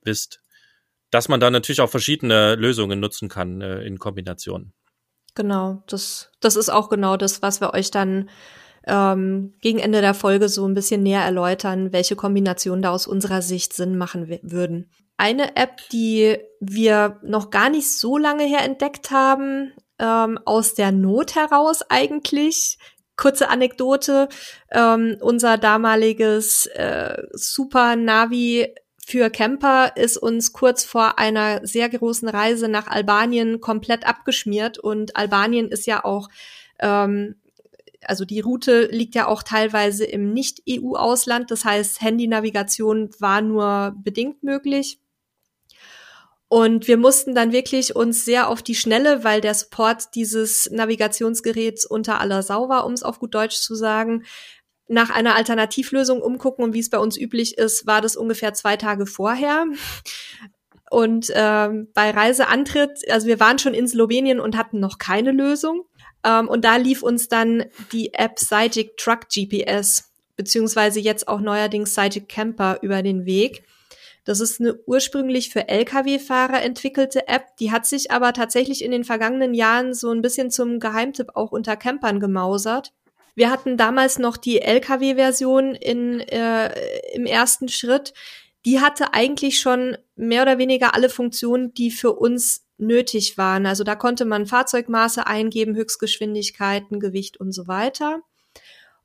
[0.04, 0.40] wisst,
[1.12, 4.74] dass man da natürlich auch verschiedene Lösungen nutzen kann äh, in Kombination.
[5.36, 8.30] Genau, das, das ist auch genau das, was wir euch dann
[8.86, 13.42] ähm, gegen Ende der Folge so ein bisschen näher erläutern, welche Kombinationen da aus unserer
[13.42, 14.90] Sicht Sinn machen würden.
[15.18, 20.92] Eine App, die wir noch gar nicht so lange her entdeckt haben, ähm, aus der
[20.92, 22.80] Not heraus eigentlich.
[23.18, 24.30] Kurze Anekdote,
[24.72, 28.74] ähm, unser damaliges äh, Super Navi
[29.12, 35.18] für Camper ist uns kurz vor einer sehr großen Reise nach Albanien komplett abgeschmiert und
[35.18, 36.30] Albanien ist ja auch
[36.80, 37.36] ähm,
[38.06, 41.52] also die Route liegt ja auch teilweise im Nicht-EU-Ausland.
[41.52, 45.00] Das heißt, Handynavigation war nur bedingt möglich.
[46.48, 51.86] Und wir mussten dann wirklich uns sehr auf die Schnelle, weil der Support dieses Navigationsgeräts
[51.86, 54.24] unter aller Sau war, um es auf gut Deutsch zu sagen,
[54.92, 56.64] nach einer Alternativlösung umgucken.
[56.64, 59.66] Und wie es bei uns üblich ist, war das ungefähr zwei Tage vorher.
[60.90, 65.86] Und ähm, bei Reiseantritt, also wir waren schon in Slowenien und hatten noch keine Lösung.
[66.26, 71.96] Ähm, und da lief uns dann die App Cygic Truck GPS, beziehungsweise jetzt auch neuerdings
[71.96, 73.64] Cygic Camper über den Weg.
[74.26, 79.04] Das ist eine ursprünglich für Lkw-Fahrer entwickelte App, die hat sich aber tatsächlich in den
[79.04, 82.94] vergangenen Jahren so ein bisschen zum Geheimtipp auch unter Campern gemausert.
[83.36, 86.74] Wir hatten damals noch die Lkw-Version in, äh,
[87.14, 88.14] im ersten Schritt.
[88.66, 93.66] Die hatte eigentlich schon mehr oder weniger alle Funktionen, die für uns nötig waren.
[93.66, 98.22] Also da konnte man Fahrzeugmaße eingeben, Höchstgeschwindigkeiten, Gewicht und so weiter.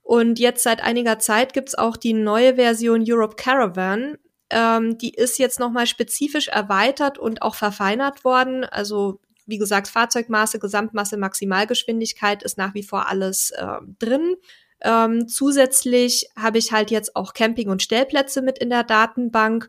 [0.02, 4.16] Und jetzt seit einiger Zeit gibt's auch die neue Version Europe Caravan.
[4.50, 8.64] Ähm, die ist jetzt nochmal spezifisch erweitert und auch verfeinert worden.
[8.64, 14.36] Also wie gesagt, Fahrzeugmaße, Gesamtmasse, Maximalgeschwindigkeit ist nach wie vor alles äh, drin.
[14.82, 19.68] Ähm, zusätzlich habe ich halt jetzt auch Camping- und Stellplätze mit in der Datenbank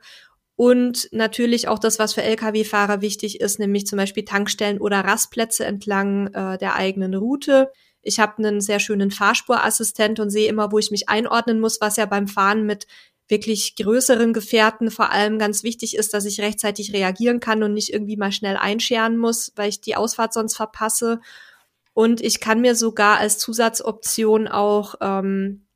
[0.58, 5.64] und natürlich auch das, was für Lkw-Fahrer wichtig ist, nämlich zum Beispiel Tankstellen oder Rastplätze
[5.66, 7.72] entlang äh, der eigenen Route.
[8.02, 11.98] Ich habe einen sehr schönen Fahrspurassistent und sehe immer, wo ich mich einordnen muss, was
[11.98, 12.88] ja beim Fahren mit
[13.28, 17.94] wirklich größeren Gefährten vor allem ganz wichtig ist, dass ich rechtzeitig reagieren kann und nicht
[17.94, 21.20] irgendwie mal schnell einscheren muss, weil ich die Ausfahrt sonst verpasse.
[21.94, 25.68] Und ich kann mir sogar als Zusatzoption auch ähm,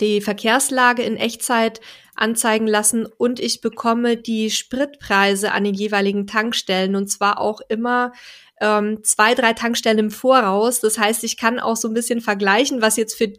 [0.00, 1.80] die Verkehrslage in Echtzeit
[2.14, 8.12] anzeigen lassen und ich bekomme die Spritpreise an den jeweiligen Tankstellen und zwar auch immer
[8.60, 10.80] ähm, zwei, drei Tankstellen im Voraus.
[10.80, 13.32] Das heißt, ich kann auch so ein bisschen vergleichen, was jetzt für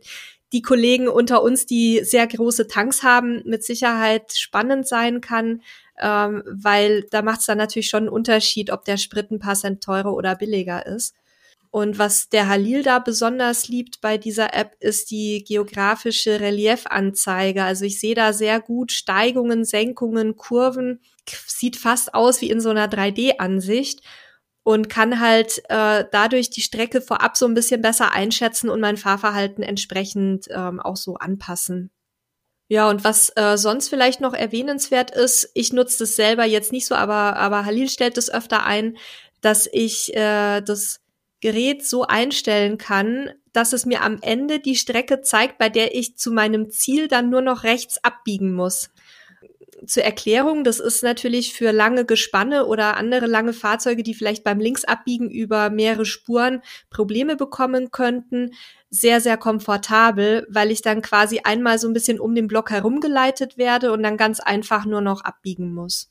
[0.54, 5.62] die Kollegen unter uns, die sehr große Tanks haben, mit Sicherheit spannend sein kann,
[6.00, 9.56] ähm, weil da macht es dann natürlich schon einen Unterschied, ob der Sprit ein paar
[9.56, 11.16] Cent teurer oder billiger ist.
[11.70, 17.64] Und was der Halil da besonders liebt bei dieser App, ist die geografische Reliefanzeige.
[17.64, 21.02] Also ich sehe da sehr gut Steigungen, Senkungen, Kurven.
[21.46, 24.02] Sieht fast aus wie in so einer 3D-Ansicht
[24.68, 28.98] und kann halt äh, dadurch die Strecke vorab so ein bisschen besser einschätzen und mein
[28.98, 31.90] Fahrverhalten entsprechend ähm, auch so anpassen.
[32.68, 36.86] Ja, und was äh, sonst vielleicht noch erwähnenswert ist, ich nutze das selber jetzt nicht
[36.86, 38.98] so, aber, aber Halil stellt es öfter ein,
[39.40, 41.00] dass ich äh, das
[41.40, 46.18] Gerät so einstellen kann, dass es mir am Ende die Strecke zeigt, bei der ich
[46.18, 48.90] zu meinem Ziel dann nur noch rechts abbiegen muss.
[49.86, 54.60] Zur Erklärung, das ist natürlich für lange Gespanne oder andere lange Fahrzeuge, die vielleicht beim
[54.60, 58.52] Linksabbiegen über mehrere Spuren Probleme bekommen könnten,
[58.90, 63.58] sehr, sehr komfortabel, weil ich dann quasi einmal so ein bisschen um den Block herumgeleitet
[63.58, 66.10] werde und dann ganz einfach nur noch abbiegen muss.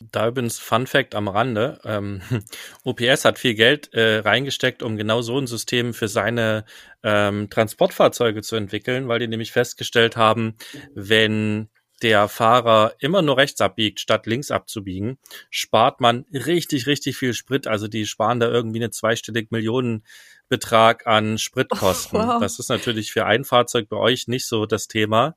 [0.00, 1.80] Da übrigens Fun Fact am Rande.
[1.84, 2.22] Ähm,
[2.84, 6.64] OPS hat viel Geld äh, reingesteckt, um genau so ein System für seine
[7.02, 10.56] ähm, Transportfahrzeuge zu entwickeln, weil die nämlich festgestellt haben,
[10.94, 11.68] wenn
[12.02, 15.18] der Fahrer immer nur rechts abbiegt, statt links abzubiegen,
[15.50, 17.66] spart man richtig, richtig viel Sprit.
[17.66, 22.20] Also die sparen da irgendwie eine zweistellige Millionenbetrag an Spritkosten.
[22.20, 22.40] Oh, wow.
[22.40, 25.36] Das ist natürlich für ein Fahrzeug bei euch nicht so das Thema.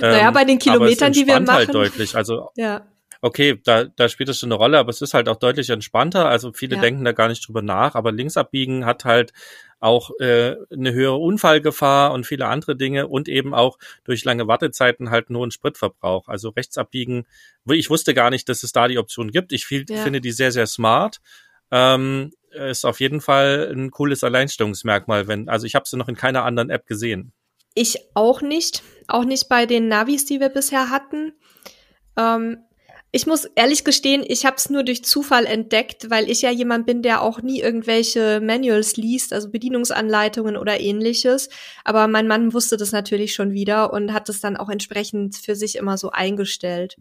[0.00, 1.56] Naja, ähm, bei den Kilometern, die wir halt machen.
[1.56, 2.16] halt deutlich.
[2.16, 2.86] Also ja
[3.20, 6.28] okay, da, da spielt es schon eine Rolle, aber es ist halt auch deutlich entspannter.
[6.28, 6.82] Also viele ja.
[6.82, 9.32] denken da gar nicht drüber nach, aber links abbiegen hat halt
[9.80, 15.10] auch äh, eine höhere Unfallgefahr und viele andere Dinge und eben auch durch lange Wartezeiten
[15.10, 16.28] halt nur einen Spritverbrauch.
[16.28, 17.26] Also rechts abbiegen,
[17.66, 19.52] ich wusste gar nicht, dass es da die Option gibt.
[19.52, 20.02] Ich viel, ja.
[20.02, 21.20] finde die sehr, sehr smart.
[21.70, 26.16] Ähm, ist auf jeden Fall ein cooles Alleinstellungsmerkmal, wenn, also ich habe sie noch in
[26.16, 27.32] keiner anderen App gesehen.
[27.74, 31.34] Ich auch nicht, auch nicht bei den Navis, die wir bisher hatten.
[32.16, 32.64] Ähm,
[33.10, 36.84] ich muss ehrlich gestehen, ich habe es nur durch Zufall entdeckt, weil ich ja jemand
[36.84, 41.48] bin, der auch nie irgendwelche Manuals liest, also Bedienungsanleitungen oder ähnliches.
[41.84, 45.56] Aber mein Mann wusste das natürlich schon wieder und hat es dann auch entsprechend für
[45.56, 46.96] sich immer so eingestellt.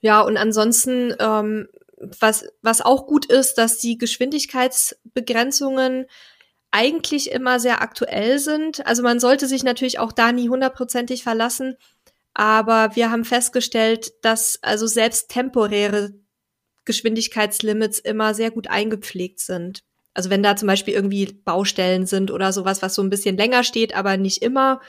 [0.00, 6.06] Ja, und ansonsten, ähm, was, was auch gut ist, dass die Geschwindigkeitsbegrenzungen
[6.72, 8.84] eigentlich immer sehr aktuell sind.
[8.86, 11.76] Also man sollte sich natürlich auch da nie hundertprozentig verlassen.
[12.34, 16.14] Aber wir haben festgestellt, dass also selbst temporäre
[16.84, 19.82] Geschwindigkeitslimits immer sehr gut eingepflegt sind.
[20.14, 23.64] Also wenn da zum Beispiel irgendwie Baustellen sind oder sowas, was so ein bisschen länger
[23.64, 24.80] steht, aber nicht immer,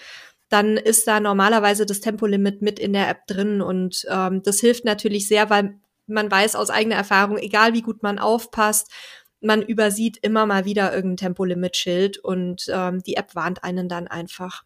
[0.49, 4.85] dann ist da normalerweise das Tempolimit mit in der App drin und ähm, das hilft
[4.85, 8.91] natürlich sehr, weil man weiß aus eigener Erfahrung, egal wie gut man aufpasst,
[9.39, 14.63] man übersieht immer mal wieder irgendein Tempolimit-Schild und ähm, die App warnt einen dann einfach.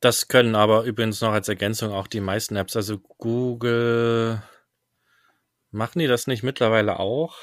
[0.00, 2.76] Das können aber übrigens noch als Ergänzung auch die meisten Apps.
[2.76, 4.42] Also Google,
[5.70, 7.36] machen die das nicht mittlerweile auch?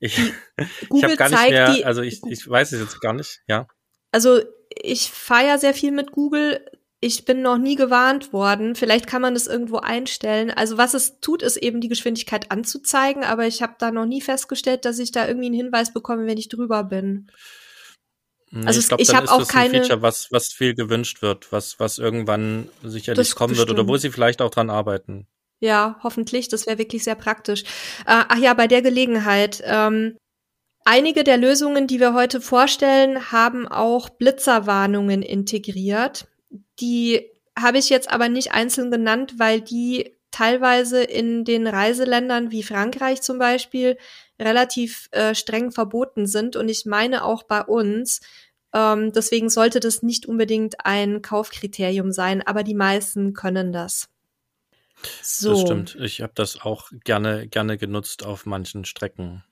[0.00, 0.18] Ich,
[0.92, 3.66] ich habe gar nicht mehr, also ich, ich weiß es jetzt gar nicht, ja.
[4.10, 6.64] Also ich fahre sehr viel mit Google.
[7.00, 8.74] Ich bin noch nie gewarnt worden.
[8.74, 10.50] Vielleicht kann man das irgendwo einstellen.
[10.50, 14.20] Also was es tut, ist eben die Geschwindigkeit anzuzeigen, aber ich habe da noch nie
[14.20, 17.30] festgestellt, dass ich da irgendwie einen Hinweis bekomme, wenn ich drüber bin.
[18.50, 21.22] Nee, also ich, glaub, ich habe auch das keine ein Feature, was was viel gewünscht
[21.22, 23.68] wird, was was irgendwann sicherlich kommen bestimmt.
[23.70, 25.26] wird oder wo sie vielleicht auch dran arbeiten.
[25.60, 26.48] Ja, hoffentlich.
[26.48, 27.62] Das wäre wirklich sehr praktisch.
[28.06, 29.62] Äh, ach ja, bei der Gelegenheit.
[29.64, 30.16] Ähm,
[30.84, 36.28] einige der Lösungen, die wir heute vorstellen, haben auch Blitzerwarnungen integriert.
[36.80, 42.62] Die habe ich jetzt aber nicht einzeln genannt, weil die teilweise in den Reiseländern wie
[42.62, 43.98] Frankreich zum Beispiel
[44.40, 48.20] relativ äh, streng verboten sind und ich meine auch bei uns.
[48.74, 54.08] Ähm, deswegen sollte das nicht unbedingt ein Kaufkriterium sein, aber die meisten können das.
[55.22, 55.52] So.
[55.52, 55.96] Das stimmt.
[56.00, 59.44] Ich habe das auch gerne gerne genutzt auf manchen Strecken.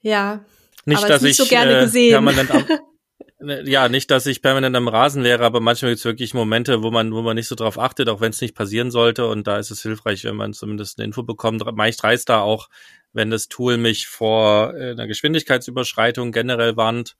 [0.00, 0.44] Ja.
[0.86, 2.10] Nicht, aber dass nicht ich so gerne äh, gesehen.
[2.12, 2.66] permanent am,
[3.40, 6.90] ja, nicht, dass ich permanent am Rasen wäre, aber manchmal gibt es wirklich Momente, wo
[6.90, 9.26] man, wo man nicht so drauf achtet, auch wenn es nicht passieren sollte.
[9.26, 11.64] Und da ist es hilfreich, wenn man zumindest eine Info bekommt.
[11.76, 12.68] Meist reißt da auch,
[13.12, 17.16] wenn das Tool mich vor äh, einer Geschwindigkeitsüberschreitung generell warnt.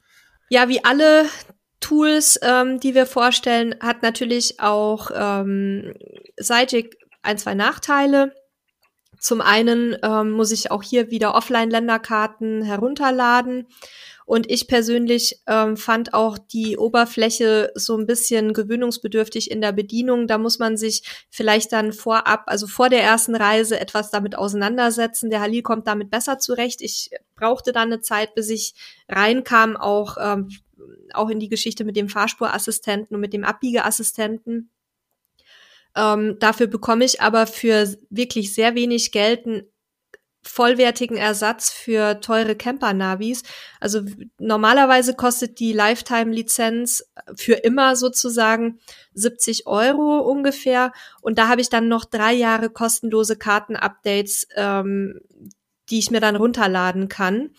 [0.48, 1.26] Ja, wie alle
[1.80, 5.94] Tools, ähm, die wir vorstellen, hat natürlich auch ähm,
[6.37, 8.33] Sidekick ein, zwei Nachteile.
[9.18, 13.66] Zum einen ähm, muss ich auch hier wieder Offline-Länderkarten herunterladen.
[14.26, 20.26] Und ich persönlich ähm, fand auch die Oberfläche so ein bisschen gewöhnungsbedürftig in der Bedienung.
[20.26, 25.30] Da muss man sich vielleicht dann vorab, also vor der ersten Reise, etwas damit auseinandersetzen.
[25.30, 26.80] Der Halil kommt damit besser zurecht.
[26.80, 28.74] Ich brauchte dann eine Zeit, bis ich
[29.08, 30.48] reinkam, auch, ähm,
[31.12, 34.70] auch in die Geschichte mit dem Fahrspurassistenten und mit dem Abbiegeassistenten.
[35.96, 39.68] Ähm, dafür bekomme ich aber für wirklich sehr wenig Geld ein
[40.44, 43.42] vollwertigen Ersatz für teure Camper-Navis.
[43.80, 44.02] Also
[44.38, 47.04] normalerweise kostet die Lifetime-Lizenz
[47.35, 48.78] für immer sozusagen
[49.14, 50.92] 70 Euro ungefähr.
[51.20, 55.20] Und da habe ich dann noch drei Jahre kostenlose Karten-Updates, ähm,
[55.90, 57.50] die ich mir dann runterladen kann.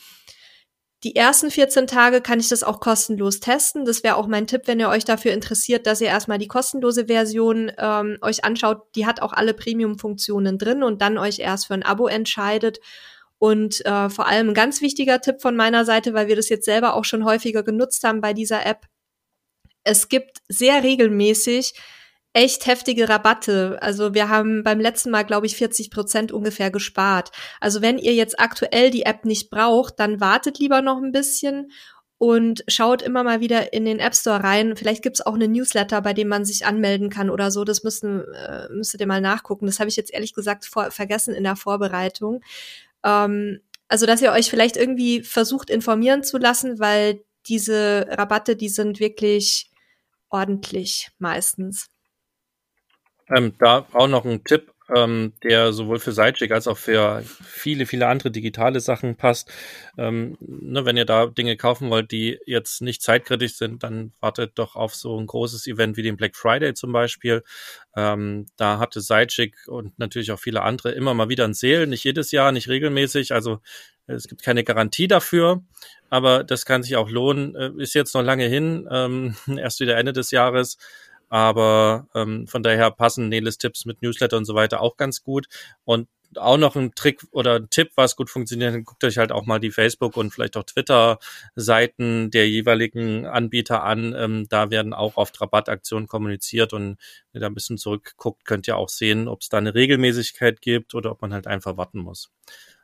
[1.05, 3.85] Die ersten 14 Tage kann ich das auch kostenlos testen.
[3.85, 7.05] Das wäre auch mein Tipp, wenn ihr euch dafür interessiert, dass ihr erstmal die kostenlose
[7.05, 8.81] Version ähm, euch anschaut.
[8.95, 12.79] Die hat auch alle Premium-Funktionen drin und dann euch erst für ein Abo entscheidet.
[13.37, 16.65] Und äh, vor allem ein ganz wichtiger Tipp von meiner Seite, weil wir das jetzt
[16.65, 18.87] selber auch schon häufiger genutzt haben bei dieser App.
[19.83, 21.75] Es gibt sehr regelmäßig
[22.35, 23.77] echt heftige Rabatte.
[23.81, 27.31] Also wir haben beim letzten Mal, glaube ich, 40 Prozent ungefähr gespart.
[27.61, 31.71] Also wenn ihr jetzt aktuell die App nicht braucht, dann wartet lieber noch ein bisschen
[32.17, 34.75] und schaut immer mal wieder in den App Store rein.
[34.75, 37.63] Vielleicht gibt's auch eine Newsletter, bei dem man sich anmelden kann oder so.
[37.63, 39.65] Das müssen, äh, müsstet ihr mal nachgucken.
[39.65, 42.41] Das habe ich jetzt ehrlich gesagt vor, vergessen in der Vorbereitung.
[43.05, 48.69] Ähm, also, dass ihr euch vielleicht irgendwie versucht informieren zu lassen, weil diese Rabatte, die
[48.69, 49.69] sind wirklich
[50.29, 51.87] ordentlich meistens.
[53.33, 57.85] Ähm, da auch noch ein Tipp ähm, der sowohl für Sidechick als auch für viele,
[57.85, 59.51] viele andere digitale Sachen passt.
[59.97, 64.59] Ähm, ne, wenn ihr da Dinge kaufen wollt, die jetzt nicht zeitkritisch sind, dann wartet
[64.59, 67.43] doch auf so ein großes Event wie den Black Friday zum Beispiel.
[67.95, 72.03] Ähm, da hatte Sidechick und natürlich auch viele andere immer mal wieder ein Sale, nicht
[72.03, 73.31] jedes Jahr, nicht regelmäßig.
[73.31, 73.61] Also
[74.07, 75.63] es gibt keine Garantie dafür,
[76.09, 77.55] aber das kann sich auch lohnen.
[77.55, 80.77] Äh, ist jetzt noch lange hin, ähm, erst wieder Ende des Jahres.
[81.29, 85.47] Aber ähm, von daher passen Neles Tipps mit Newsletter und so weiter auch ganz gut.
[85.83, 86.07] Und
[86.37, 89.59] auch noch ein Trick oder ein Tipp, was gut funktioniert, guckt euch halt auch mal
[89.59, 94.13] die Facebook und vielleicht auch Twitter-Seiten der jeweiligen Anbieter an.
[94.17, 96.97] Ähm, da werden auch oft Rabattaktionen kommuniziert und
[97.31, 100.61] wenn ihr da ein bisschen zurückguckt, könnt ihr auch sehen, ob es da eine Regelmäßigkeit
[100.61, 102.31] gibt oder ob man halt einfach warten muss.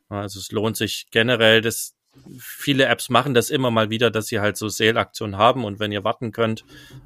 [0.10, 1.96] Also es lohnt sich generell, das
[2.40, 5.92] viele Apps machen das immer mal wieder, dass sie halt so Sale-Aktionen haben und wenn
[5.92, 6.64] ihr warten könnt,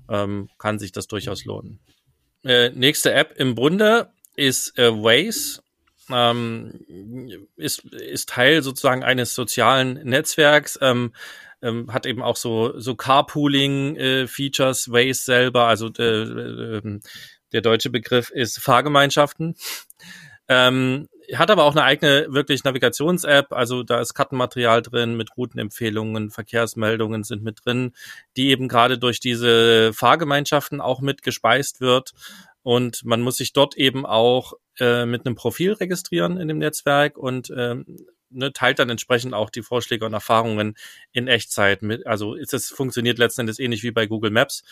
[0.09, 1.79] ähm, kann sich das durchaus lohnen.
[2.43, 5.61] Äh, nächste App im Bunde ist äh, Waze.
[6.11, 6.85] Ähm,
[7.55, 11.13] ist, ist Teil sozusagen eines sozialen Netzwerks, ähm,
[11.63, 16.99] ähm, hat eben auch so, so Carpooling-Features, äh, Waze selber, also äh, äh,
[17.53, 19.55] der deutsche Begriff ist Fahrgemeinschaften.
[20.47, 26.31] Ähm, hat aber auch eine eigene wirklich Navigations-App, also da ist Kartenmaterial drin mit Routenempfehlungen,
[26.31, 27.93] Verkehrsmeldungen sind mit drin,
[28.37, 32.13] die eben gerade durch diese Fahrgemeinschaften auch mit gespeist wird.
[32.63, 37.17] Und man muss sich dort eben auch äh, mit einem Profil registrieren in dem Netzwerk
[37.17, 37.85] und ähm,
[38.29, 40.75] ne, teilt dann entsprechend auch die Vorschläge und Erfahrungen
[41.11, 42.05] in Echtzeit mit.
[42.05, 44.63] Also ist es funktioniert letzten Endes ähnlich wie bei Google Maps.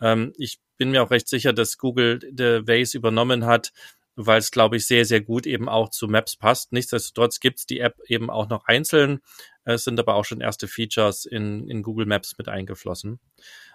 [0.00, 3.72] Ähm, ich bin mir auch recht sicher, dass Google der Waze übernommen hat,
[4.16, 6.72] weil es, glaube ich, sehr, sehr gut eben auch zu Maps passt.
[6.72, 9.20] Nichtsdestotrotz gibt's die App eben auch noch einzeln.
[9.64, 13.20] Es sind aber auch schon erste Features in, in Google Maps mit eingeflossen.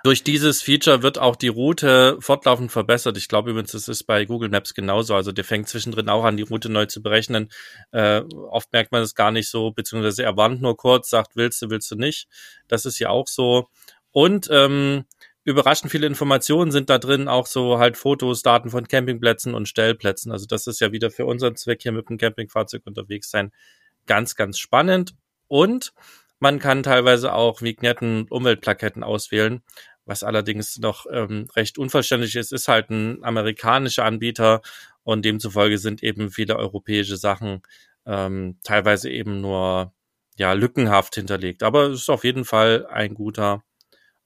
[0.03, 3.17] Durch dieses Feature wird auch die Route fortlaufend verbessert.
[3.17, 5.15] Ich glaube übrigens, das ist bei Google Maps genauso.
[5.15, 7.49] Also der fängt zwischendrin auch an, die Route neu zu berechnen.
[7.91, 11.61] Äh, oft merkt man es gar nicht so, beziehungsweise er warnt nur kurz, sagt, willst
[11.61, 12.27] du, willst du nicht.
[12.67, 13.69] Das ist ja auch so.
[14.11, 15.05] Und ähm,
[15.47, 20.29] überraschend viele Informationen sind da drin, auch so halt Fotos, Daten von Campingplätzen und Stellplätzen.
[20.31, 23.51] Also das ist ja wieder für unseren Zweck hier mit dem Campingfahrzeug unterwegs sein
[24.07, 25.15] ganz, ganz spannend.
[25.47, 25.93] Und
[26.39, 29.61] man kann teilweise auch Vignetten Umweltplaketten auswählen,
[30.05, 34.61] was allerdings noch ähm, recht unverständlich ist, ist halt ein amerikanischer Anbieter
[35.03, 37.61] und demzufolge sind eben viele europäische Sachen
[38.05, 39.93] ähm, teilweise eben nur
[40.37, 41.63] ja lückenhaft hinterlegt.
[41.63, 43.63] Aber es ist auf jeden Fall ein guter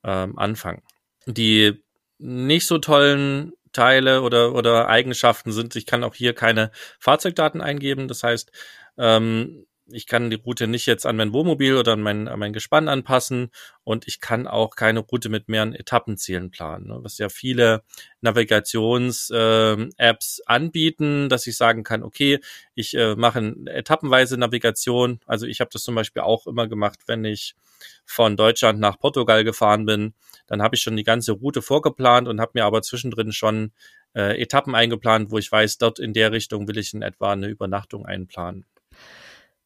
[0.04, 0.82] ähm, Anfang.
[1.26, 1.84] Die
[2.18, 8.08] nicht so tollen Teile oder, oder Eigenschaften sind, ich kann auch hier keine Fahrzeugdaten eingeben.
[8.08, 8.52] Das heißt,
[8.98, 12.52] ähm, ich kann die Route nicht jetzt an mein Wohnmobil oder an mein, an mein
[12.54, 13.50] Gespann anpassen
[13.84, 17.00] und ich kann auch keine Route mit mehreren Etappenzielen planen, ne?
[17.02, 17.84] was ja viele
[18.22, 22.40] Navigations-Apps äh, anbieten, dass ich sagen kann, okay,
[22.76, 25.20] ich äh, mache eine etappenweise Navigation.
[25.26, 27.56] Also ich habe das zum Beispiel auch immer gemacht, wenn ich
[28.06, 30.14] von Deutschland nach Portugal gefahren bin,
[30.48, 33.72] dann habe ich schon die ganze Route vorgeplant und habe mir aber zwischendrin schon
[34.16, 37.48] äh, Etappen eingeplant, wo ich weiß, dort in der Richtung will ich in etwa eine
[37.48, 38.66] Übernachtung einplanen.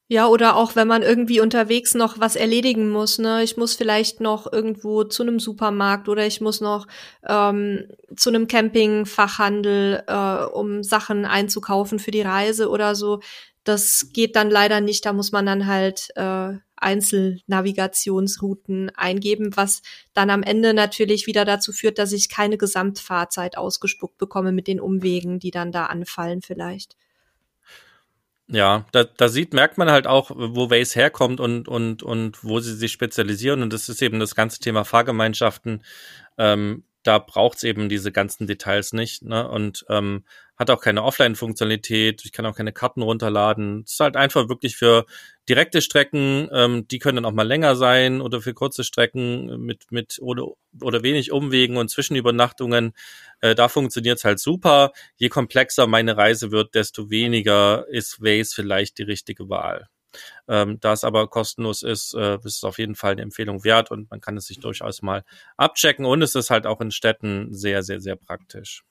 [0.07, 3.41] Ja, oder auch wenn man irgendwie unterwegs noch was erledigen muss, ne?
[3.41, 6.85] Ich muss vielleicht noch irgendwo zu einem Supermarkt oder ich muss noch
[7.27, 13.19] ähm, zu einem Campingfachhandel, äh, um Sachen einzukaufen für die Reise oder so.
[13.63, 15.07] Das geht dann leider nicht.
[15.07, 19.81] Da muss man dann halt äh, Einzelnavigationsrouten eingeben, was
[20.13, 24.79] dann am Ende natürlich wieder dazu führt, dass ich keine Gesamtfahrzeit ausgespuckt bekomme mit den
[24.79, 26.97] Umwegen, die dann da anfallen vielleicht.
[28.47, 32.59] Ja, da, da sieht, merkt man halt auch, wo Waze herkommt und, und, und wo
[32.59, 33.63] sie sich spezialisieren.
[33.63, 35.83] Und das ist eben das ganze Thema Fahrgemeinschaften.
[36.37, 39.23] Ähm, da braucht's eben diese ganzen Details nicht.
[39.23, 39.47] Ne?
[39.47, 40.23] Und ähm,
[40.57, 43.83] hat auch keine Offline-Funktionalität, ich kann auch keine Karten runterladen.
[43.85, 45.05] Es ist halt einfach wirklich für
[45.49, 49.91] direkte Strecken, ähm, die können dann auch mal länger sein oder für kurze Strecken mit,
[49.91, 50.47] mit oder,
[50.81, 52.93] oder wenig Umwegen und Zwischenübernachtungen.
[53.41, 54.91] Äh, da funktioniert's halt super.
[55.17, 59.89] Je komplexer meine Reise wird, desto weniger ist Waze vielleicht die richtige Wahl.
[60.47, 63.91] Ähm, da es aber kostenlos ist, äh, ist es auf jeden Fall eine Empfehlung wert
[63.91, 65.23] und man kann es sich durchaus mal
[65.57, 68.83] abchecken und es ist halt auch in Städten sehr, sehr, sehr praktisch.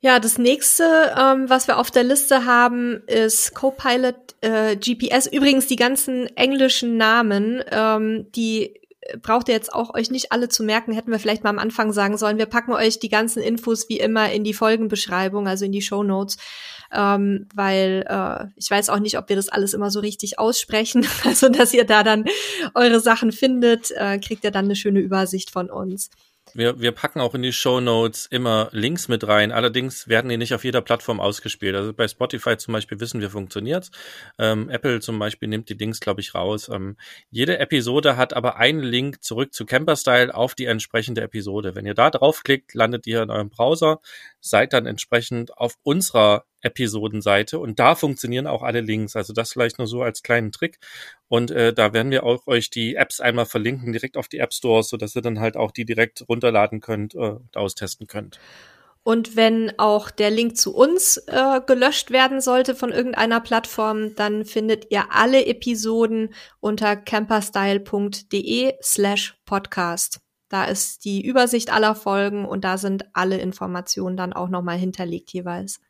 [0.00, 5.26] Ja, das nächste, ähm, was wir auf der Liste haben, ist Copilot äh, GPS.
[5.26, 8.78] Übrigens die ganzen englischen Namen, ähm, die
[9.20, 11.92] braucht ihr jetzt auch euch nicht alle zu merken, hätten wir vielleicht mal am Anfang
[11.92, 12.38] sagen sollen.
[12.38, 16.02] Wir packen euch die ganzen Infos wie immer in die Folgenbeschreibung, also in die Show
[16.02, 16.36] Notes,
[16.92, 21.06] ähm, weil äh, ich weiß auch nicht, ob wir das alles immer so richtig aussprechen.
[21.24, 22.24] Also, dass ihr da dann
[22.74, 26.10] eure Sachen findet, äh, kriegt ihr dann eine schöne Übersicht von uns.
[26.56, 29.52] Wir, wir packen auch in die Show Notes immer Links mit rein.
[29.52, 31.76] Allerdings werden die nicht auf jeder Plattform ausgespielt.
[31.76, 33.90] Also bei Spotify zum Beispiel wissen wir, funktioniert's.
[34.38, 36.70] Ähm, Apple zum Beispiel nimmt die Links, glaube ich, raus.
[36.70, 36.96] Ähm,
[37.30, 41.74] jede Episode hat aber einen Link zurück zu Camperstyle auf die entsprechende Episode.
[41.74, 44.00] Wenn ihr da draufklickt, landet ihr in eurem Browser,
[44.40, 49.16] seid dann entsprechend auf unserer Episodenseite und da funktionieren auch alle Links.
[49.16, 50.78] Also das vielleicht nur so als kleinen Trick.
[51.28, 54.52] Und äh, da werden wir auch euch die Apps einmal verlinken, direkt auf die App
[54.52, 58.38] Stores, sodass ihr dann halt auch die direkt runterladen könnt äh, und austesten könnt.
[59.06, 64.44] Und wenn auch der Link zu uns äh, gelöscht werden sollte von irgendeiner Plattform, dann
[64.44, 70.18] findet ihr alle Episoden unter camperstyle.de slash podcast.
[70.48, 75.32] Da ist die Übersicht aller Folgen und da sind alle Informationen dann auch nochmal hinterlegt
[75.32, 75.80] jeweils.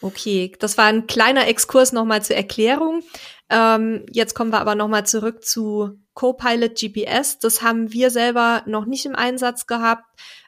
[0.00, 3.02] Okay, das war ein kleiner Exkurs nochmal zur Erklärung.
[3.50, 7.38] Ähm, jetzt kommen wir aber nochmal zurück zu Copilot GPS.
[7.38, 10.04] Das haben wir selber noch nicht im Einsatz gehabt,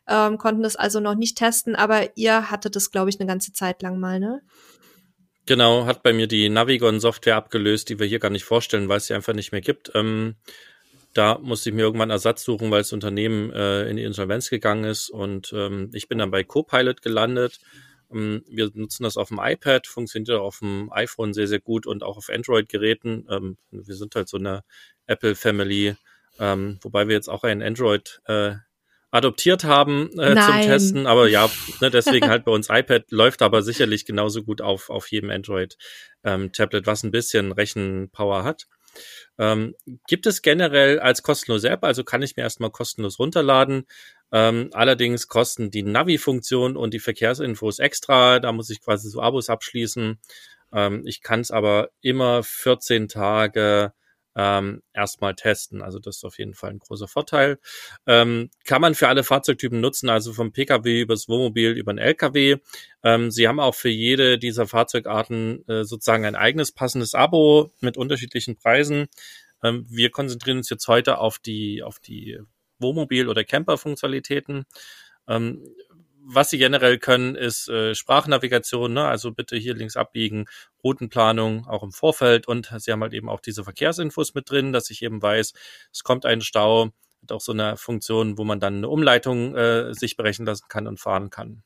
[0.07, 3.53] ähm, konnten das also noch nicht testen, aber ihr hattet das, glaube ich, eine ganze
[3.53, 4.43] Zeit lang mal, ne?
[5.47, 9.07] Genau, hat bei mir die Navigon-Software abgelöst, die wir hier gar nicht vorstellen, weil es
[9.07, 9.91] sie einfach nicht mehr gibt.
[9.95, 10.37] Ähm,
[11.13, 14.85] da musste ich mir irgendwann Ersatz suchen, weil das Unternehmen äh, in die Insolvenz gegangen
[14.85, 17.59] ist und ähm, ich bin dann bei Copilot gelandet
[18.11, 22.17] wir nutzen das auf dem iPad, funktioniert auf dem iPhone sehr, sehr gut und auch
[22.17, 23.27] auf Android-Geräten.
[23.31, 24.65] Ähm, wir sind halt so eine
[25.07, 25.97] Apple-Family,
[26.39, 28.55] ähm, wobei wir jetzt auch ein Android äh,
[29.11, 31.07] adoptiert haben äh, zum Testen.
[31.07, 31.51] Aber ja,
[31.81, 36.87] ne, deswegen halt bei uns iPad läuft aber sicherlich genauso gut auf, auf jedem Android-Tablet,
[36.87, 38.67] was ein bisschen Rechenpower hat.
[39.39, 39.75] Ähm,
[40.09, 43.87] gibt es generell als kostenlose App, also kann ich mir erstmal kostenlos runterladen.
[44.33, 48.39] Ähm, allerdings kosten die Navi-Funktion und die Verkehrsinfos extra.
[48.41, 50.19] Da muss ich quasi so Abos abschließen.
[50.73, 53.93] Ähm, ich kann es aber immer 14 Tage
[54.37, 55.83] ähm, erstmal testen.
[55.83, 57.59] Also das ist auf jeden Fall ein großer Vorteil.
[58.07, 62.59] Ähm, kann man für alle Fahrzeugtypen nutzen, also vom Pkw übers Wohnmobil über den Lkw.
[63.03, 67.97] Ähm, Sie haben auch für jede dieser Fahrzeugarten äh, sozusagen ein eigenes passendes Abo mit
[67.97, 69.09] unterschiedlichen Preisen.
[69.63, 72.39] Ähm, wir konzentrieren uns jetzt heute auf die, auf die
[72.81, 74.65] Wohnmobil- oder Camper-Funktionalitäten.
[75.29, 75.63] Ähm,
[76.23, 79.07] was sie generell können, ist äh, Sprachnavigation, ne?
[79.07, 80.47] also bitte hier links abbiegen,
[80.85, 84.91] Routenplanung auch im Vorfeld und sie haben halt eben auch diese Verkehrsinfos mit drin, dass
[84.91, 85.53] ich eben weiß,
[85.93, 86.91] es kommt ein Stau,
[87.23, 90.87] hat auch so eine Funktion, wo man dann eine Umleitung äh, sich berechnen lassen kann
[90.87, 91.63] und fahren kann.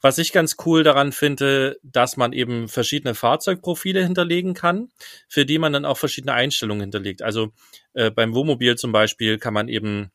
[0.00, 4.88] Was ich ganz cool daran finde, dass man eben verschiedene Fahrzeugprofile hinterlegen kann,
[5.28, 7.22] für die man dann auch verschiedene Einstellungen hinterlegt.
[7.22, 7.52] Also
[7.94, 10.10] äh, beim Wohnmobil zum Beispiel kann man eben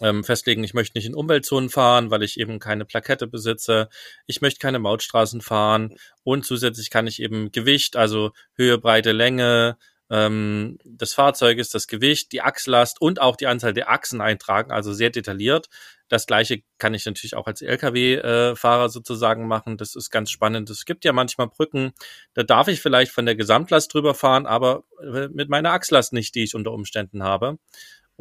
[0.00, 3.88] ähm, festlegen, ich möchte nicht in Umweltzonen fahren, weil ich eben keine Plakette besitze.
[4.26, 9.76] Ich möchte keine Mautstraßen fahren und zusätzlich kann ich eben Gewicht, also Höhe, Breite, Länge
[10.10, 14.92] ähm, des Fahrzeuges, das Gewicht, die Achslast und auch die Anzahl der Achsen eintragen, also
[14.92, 15.68] sehr detailliert.
[16.08, 19.76] Das gleiche kann ich natürlich auch als Lkw-Fahrer äh, sozusagen machen.
[19.76, 20.68] Das ist ganz spannend.
[20.68, 21.92] Es gibt ja manchmal Brücken,
[22.34, 26.34] da darf ich vielleicht von der Gesamtlast drüber fahren, aber äh, mit meiner Achslast nicht,
[26.34, 27.58] die ich unter Umständen habe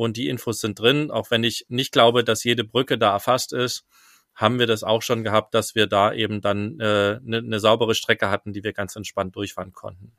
[0.04, 1.12] und die Infos sind drin.
[1.12, 3.86] Auch wenn ich nicht glaube, dass jede Brücke da erfasst ist,
[4.34, 7.94] haben wir das auch schon gehabt, dass wir da eben dann eine äh, ne, saubere
[7.94, 10.14] Strecke hatten, die wir ganz entspannt durchfahren konnten.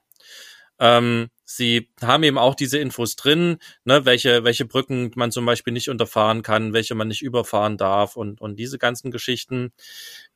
[0.79, 5.73] Ähm, sie haben eben auch diese Infos drin, ne, welche, welche Brücken man zum Beispiel
[5.73, 9.73] nicht unterfahren kann, welche man nicht überfahren darf und, und diese ganzen Geschichten.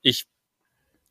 [0.00, 0.26] Ich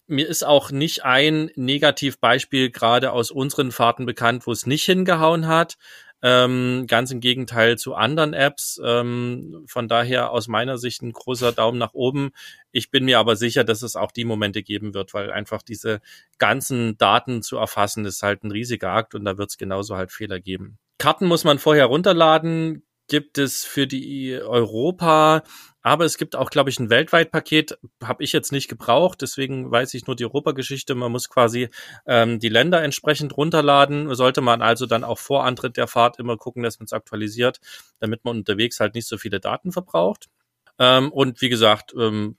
[0.05, 5.47] mir ist auch nicht ein Negativbeispiel gerade aus unseren Fahrten bekannt, wo es nicht hingehauen
[5.47, 5.77] hat.
[6.25, 8.81] Ähm, ganz im Gegenteil zu anderen Apps.
[8.83, 12.31] Ähm, von daher aus meiner Sicht ein großer Daumen nach oben.
[12.71, 15.99] Ich bin mir aber sicher, dass es auch die Momente geben wird, weil einfach diese
[16.37, 20.11] ganzen Daten zu erfassen ist halt ein riesiger Akt und da wird es genauso halt
[20.11, 20.77] Fehler geben.
[20.97, 22.83] Karten muss man vorher runterladen
[23.13, 25.43] gibt es für die Europa,
[25.83, 29.93] aber es gibt auch, glaube ich, ein Weltweit-Paket, habe ich jetzt nicht gebraucht, deswegen weiß
[29.93, 30.95] ich nur die Europageschichte.
[30.95, 31.69] Man muss quasi
[32.07, 34.15] ähm, die Länder entsprechend runterladen.
[34.15, 37.59] Sollte man also dann auch vor Antritt der Fahrt immer gucken, dass man es aktualisiert,
[37.99, 40.25] damit man unterwegs halt nicht so viele Daten verbraucht.
[40.79, 42.35] Ähm, und wie gesagt, ähm,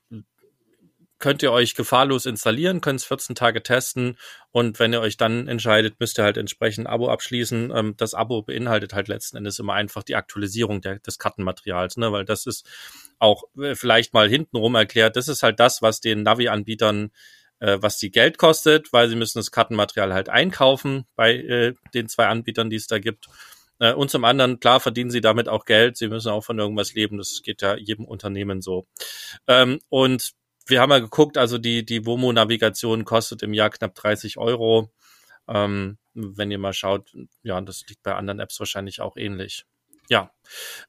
[1.19, 4.17] könnt ihr euch gefahrlos installieren, könnt es 14 Tage testen
[4.51, 7.71] und wenn ihr euch dann entscheidet, müsst ihr halt entsprechend ein Abo abschließen.
[7.75, 12.11] Ähm, das Abo beinhaltet halt letzten Endes immer einfach die Aktualisierung der, des Kartenmaterials, ne?
[12.11, 12.67] weil das ist
[13.19, 17.11] auch äh, vielleicht mal hintenrum erklärt, das ist halt das, was den Navi-Anbietern
[17.59, 22.09] äh, was die Geld kostet, weil sie müssen das Kartenmaterial halt einkaufen bei äh, den
[22.09, 23.27] zwei Anbietern, die es da gibt.
[23.79, 25.97] Äh, und zum anderen, klar, verdienen sie damit auch Geld.
[25.97, 27.17] Sie müssen auch von irgendwas leben.
[27.17, 28.87] Das geht ja jedem Unternehmen so.
[29.47, 30.33] Ähm, und
[30.65, 34.91] wir haben ja geguckt, also die, die Womo-Navigation kostet im Jahr knapp 30 Euro.
[35.47, 37.11] Ähm, wenn ihr mal schaut,
[37.43, 39.65] ja, das liegt bei anderen Apps wahrscheinlich auch ähnlich.
[40.09, 40.31] Ja,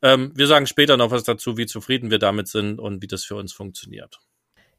[0.03, 3.25] ähm, wir sagen später noch was dazu, wie zufrieden wir damit sind und wie das
[3.25, 4.21] für uns funktioniert.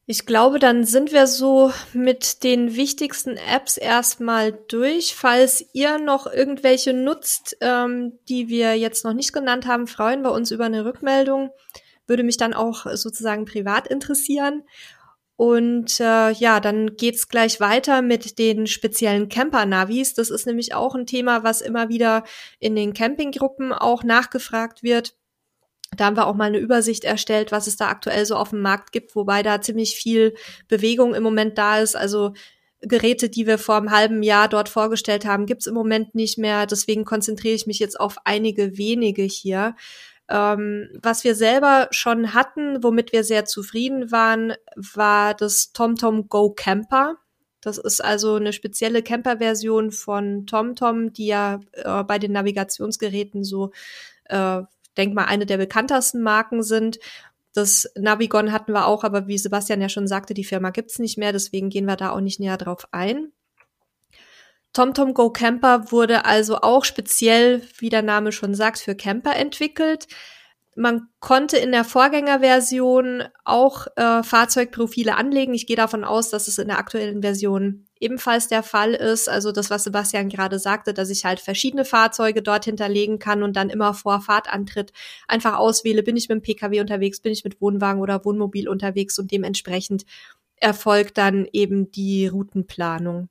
[0.10, 5.16] Ich glaube, dann sind wir so mit den wichtigsten Apps erstmal durch.
[5.16, 10.32] Falls ihr noch irgendwelche nutzt, ähm, die wir jetzt noch nicht genannt haben, freuen wir
[10.32, 11.52] uns über eine Rückmeldung.
[12.08, 14.64] Würde mich dann auch sozusagen privat interessieren.
[15.38, 20.16] Und äh, ja, dann geht's gleich weiter mit den speziellen Camper-Navis.
[20.16, 22.24] Das ist nämlich auch ein Thema, was immer wieder
[22.60, 25.16] in den Campinggruppen auch nachgefragt wird.
[25.96, 28.62] Da haben wir auch mal eine Übersicht erstellt, was es da aktuell so auf dem
[28.62, 30.34] Markt gibt, wobei da ziemlich viel
[30.68, 31.96] Bewegung im Moment da ist.
[31.96, 32.34] Also
[32.82, 36.66] Geräte, die wir vor einem halben Jahr dort vorgestellt haben, gibt's im Moment nicht mehr.
[36.66, 39.76] Deswegen konzentriere ich mich jetzt auf einige wenige hier.
[40.30, 46.52] Ähm, was wir selber schon hatten, womit wir sehr zufrieden waren, war das TomTom Go
[46.52, 47.16] Camper.
[47.62, 53.72] Das ist also eine spezielle Camper-Version von TomTom, die ja äh, bei den Navigationsgeräten so,
[54.26, 54.62] äh,
[54.96, 57.00] denk mal, eine der bekanntesten Marken sind.
[57.54, 61.18] Das Navigon hatten wir auch, aber wie Sebastian ja schon sagte, die Firma gibt's nicht
[61.18, 63.32] mehr, deswegen gehen wir da auch nicht näher drauf ein.
[64.74, 70.08] TomTom Go Camper wurde also auch speziell, wie der Name schon sagt, für Camper entwickelt.
[70.76, 75.56] Man konnte in der Vorgängerversion auch äh, Fahrzeugprofile anlegen.
[75.56, 79.28] Ich gehe davon aus, dass es in der aktuellen Version ebenfalls der Fall ist.
[79.28, 83.56] Also das, was Sebastian gerade sagte, dass ich halt verschiedene Fahrzeuge dort hinterlegen kann und
[83.56, 84.94] dann immer vor Fahrtantritt
[85.28, 89.18] einfach auswähle, bin ich mit dem Pkw unterwegs, bin ich mit Wohnwagen oder Wohnmobil unterwegs
[89.18, 90.06] und dementsprechend
[90.58, 93.30] erfolgt dann eben die Routenplanung.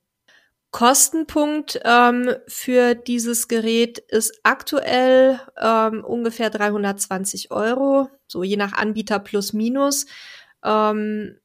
[0.77, 9.19] Kostenpunkt ähm, für dieses Gerät ist aktuell ähm, ungefähr 320 Euro, so je nach Anbieter
[9.19, 10.05] plus minus.
[10.63, 11.39] Ähm,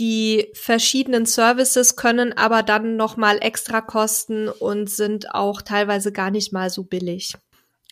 [0.00, 6.32] die verschiedenen Services können aber dann noch mal extra kosten und sind auch teilweise gar
[6.32, 7.34] nicht mal so billig.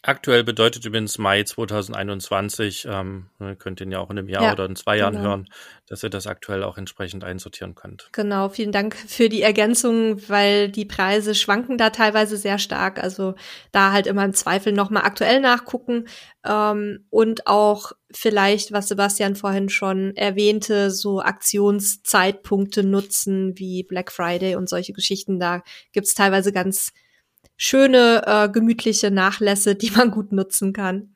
[0.06, 4.52] Aktuell bedeutet übrigens Mai 2021, ähm, ihr könnt ihn ja auch in einem Jahr ja,
[4.52, 5.28] oder in zwei Jahren genau.
[5.28, 5.48] hören,
[5.86, 8.10] dass ihr das aktuell auch entsprechend einsortieren könnt.
[8.12, 13.02] Genau, vielen Dank für die Ergänzung, weil die Preise schwanken da teilweise sehr stark.
[13.02, 13.34] Also
[13.72, 16.06] da halt immer im Zweifel nochmal aktuell nachgucken
[16.44, 24.56] ähm, und auch vielleicht, was Sebastian vorhin schon erwähnte, so Aktionszeitpunkte nutzen wie Black Friday
[24.56, 25.40] und solche Geschichten.
[25.40, 26.92] Da gibt's teilweise ganz
[27.56, 31.14] schöne, äh, gemütliche Nachlässe, die man gut nutzen kann.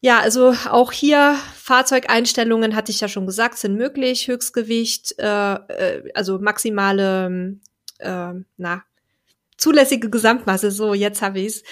[0.00, 4.28] Ja, also auch hier Fahrzeugeinstellungen, hatte ich ja schon gesagt, sind möglich.
[4.28, 7.58] Höchstgewicht, äh, äh, also maximale,
[7.98, 8.84] äh, na,
[9.56, 11.62] zulässige Gesamtmasse, so jetzt habe ich's.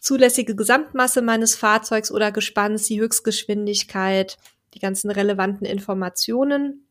[0.00, 4.38] Zulässige Gesamtmasse meines Fahrzeugs oder Gespanns, die Höchstgeschwindigkeit,
[4.72, 6.86] die ganzen relevanten Informationen.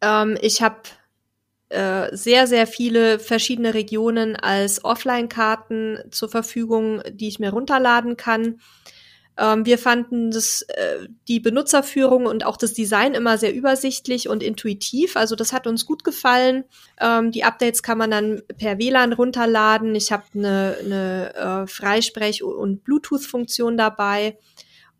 [0.00, 0.82] Ähm, ich habe
[1.72, 8.56] sehr, sehr viele verschiedene Regionen als Offline-Karten zur Verfügung, die ich mir runterladen kann.
[9.40, 14.42] Ähm, wir fanden das, äh, die Benutzerführung und auch das Design immer sehr übersichtlich und
[14.42, 15.16] intuitiv.
[15.16, 16.64] Also das hat uns gut gefallen.
[17.00, 19.94] Ähm, die Updates kann man dann per WLAN runterladen.
[19.94, 24.36] Ich habe eine, eine äh, Freisprech- und Bluetooth-Funktion dabei.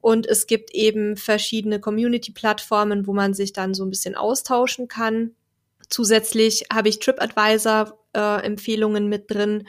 [0.01, 5.33] Und es gibt eben verschiedene Community-Plattformen, wo man sich dann so ein bisschen austauschen kann.
[5.91, 9.69] Zusätzlich habe ich TripAdvisor-Empfehlungen äh, mit drin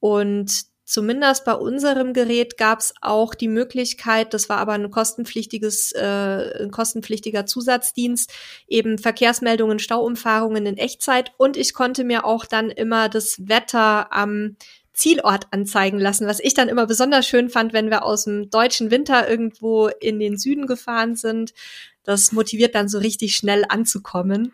[0.00, 5.92] und Zumindest bei unserem Gerät gab es auch die Möglichkeit, das war aber ein kostenpflichtiges,
[5.92, 8.32] äh, ein kostenpflichtiger Zusatzdienst,
[8.66, 14.56] eben Verkehrsmeldungen, Stauumfahrungen in Echtzeit und ich konnte mir auch dann immer das Wetter am
[14.92, 18.90] Zielort anzeigen lassen, was ich dann immer besonders schön fand, wenn wir aus dem deutschen
[18.90, 21.54] Winter irgendwo in den Süden gefahren sind.
[22.02, 24.52] Das motiviert dann so richtig schnell anzukommen.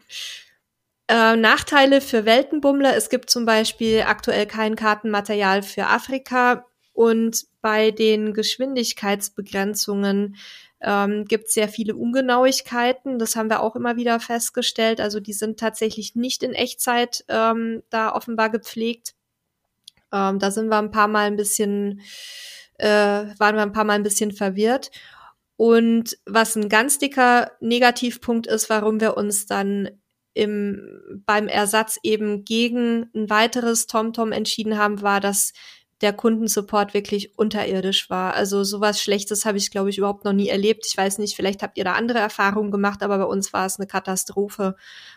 [1.09, 2.97] Äh, Nachteile für Weltenbummler.
[2.97, 10.37] Es gibt zum Beispiel aktuell kein Kartenmaterial für Afrika und bei den Geschwindigkeitsbegrenzungen
[10.81, 13.19] ähm, gibt es sehr viele Ungenauigkeiten.
[13.19, 15.01] Das haben wir auch immer wieder festgestellt.
[15.01, 19.15] Also die sind tatsächlich nicht in Echtzeit ähm, da offenbar gepflegt.
[20.13, 22.01] Ähm, da sind wir ein paar Mal ein bisschen,
[22.79, 24.91] äh, waren wir ein paar Mal ein bisschen verwirrt.
[25.57, 29.91] Und was ein ganz dicker Negativpunkt ist, warum wir uns dann
[30.37, 35.55] im, beim Ersatz eben gegen ein weiteres TomTom entschieden haben, war, dass
[36.03, 38.35] der Kundensupport wirklich unterirdisch war.
[38.35, 40.85] Also sowas Schlechtes habe ich, glaube ich, überhaupt noch nie erlebt.
[40.87, 43.79] Ich weiß nicht, vielleicht habt ihr da andere Erfahrungen gemacht, aber bei uns war es
[43.79, 44.77] eine Katastrophe.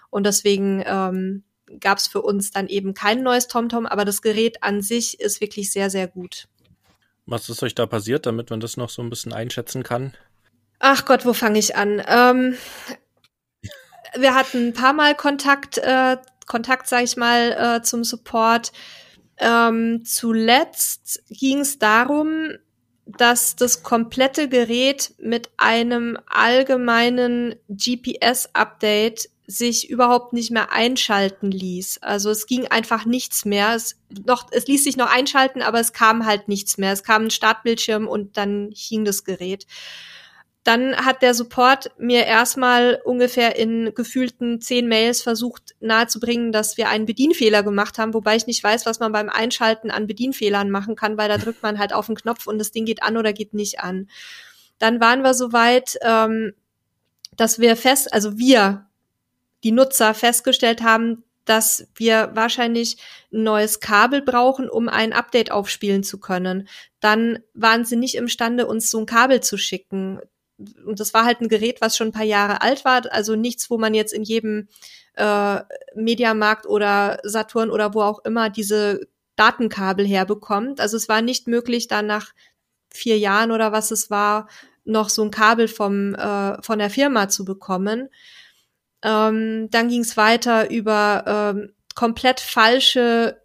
[0.09, 1.43] Und deswegen ähm,
[1.81, 5.41] gab es für uns dann eben kein neues TomTom, aber das Gerät an sich ist
[5.41, 6.47] wirklich sehr, sehr gut.
[7.25, 10.13] Was ist euch da passiert, damit man das noch so ein bisschen einschätzen kann?
[10.79, 12.01] Ach Gott, wo fange ich an?
[12.07, 12.55] Ähm,
[14.17, 18.71] wir hatten ein paar Mal Kontakt, äh, Kontakt, sag ich mal, äh, zum Support.
[19.37, 22.51] Ähm, zuletzt ging es darum,
[23.05, 32.03] dass das komplette Gerät mit einem allgemeinen GPS-Update sich überhaupt nicht mehr einschalten ließ.
[32.03, 33.73] Also es ging einfach nichts mehr.
[33.73, 33.95] Es,
[34.25, 36.93] noch, es ließ sich noch einschalten, aber es kam halt nichts mehr.
[36.93, 39.65] Es kam ein Startbildschirm und dann hing das Gerät.
[40.63, 46.89] Dann hat der Support mir erstmal ungefähr in gefühlten zehn Mails versucht nahezubringen, dass wir
[46.89, 50.95] einen Bedienfehler gemacht haben, wobei ich nicht weiß, was man beim Einschalten an Bedienfehlern machen
[50.95, 53.31] kann, weil da drückt man halt auf den Knopf und das Ding geht an oder
[53.31, 54.09] geht nicht an.
[54.79, 56.53] Dann waren wir so weit, ähm,
[57.35, 58.85] dass wir fest, also wir,
[59.63, 62.97] die Nutzer, festgestellt haben, dass wir wahrscheinlich
[63.31, 66.67] ein neues Kabel brauchen, um ein Update aufspielen zu können.
[66.99, 70.19] Dann waren sie nicht imstande, uns so ein Kabel zu schicken
[70.85, 73.69] und das war halt ein Gerät, was schon ein paar Jahre alt war, also nichts,
[73.69, 74.67] wo man jetzt in jedem
[75.13, 75.61] äh,
[75.95, 80.81] Mediamarkt oder Saturn oder wo auch immer diese Datenkabel herbekommt.
[80.81, 82.33] Also es war nicht möglich, dann nach
[82.91, 84.49] vier Jahren oder was es war,
[84.83, 88.09] noch so ein Kabel vom äh, von der Firma zu bekommen.
[89.03, 91.23] Ähm, dann ging es weiter über
[91.55, 93.41] ähm, komplett falsche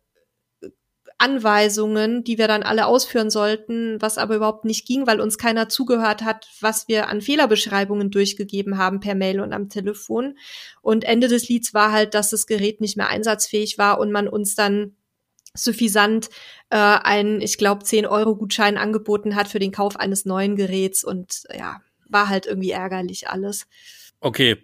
[1.25, 5.71] Anweisungen, die wir dann alle ausführen sollten, was aber überhaupt nicht ging, weil uns keiner
[5.71, 10.37] zugehört hat, was wir an Fehlerbeschreibungen durchgegeben haben per Mail und am Telefon.
[10.83, 14.29] Und Ende des Lieds war halt, dass das Gerät nicht mehr einsatzfähig war und man
[14.29, 14.97] uns dann
[15.55, 16.29] suffisant
[16.69, 21.81] äh, einen, ich glaube, 10-Euro-Gutschein angeboten hat für den Kauf eines neuen Geräts und ja,
[22.07, 23.67] war halt irgendwie ärgerlich alles.
[24.21, 24.59] Okay,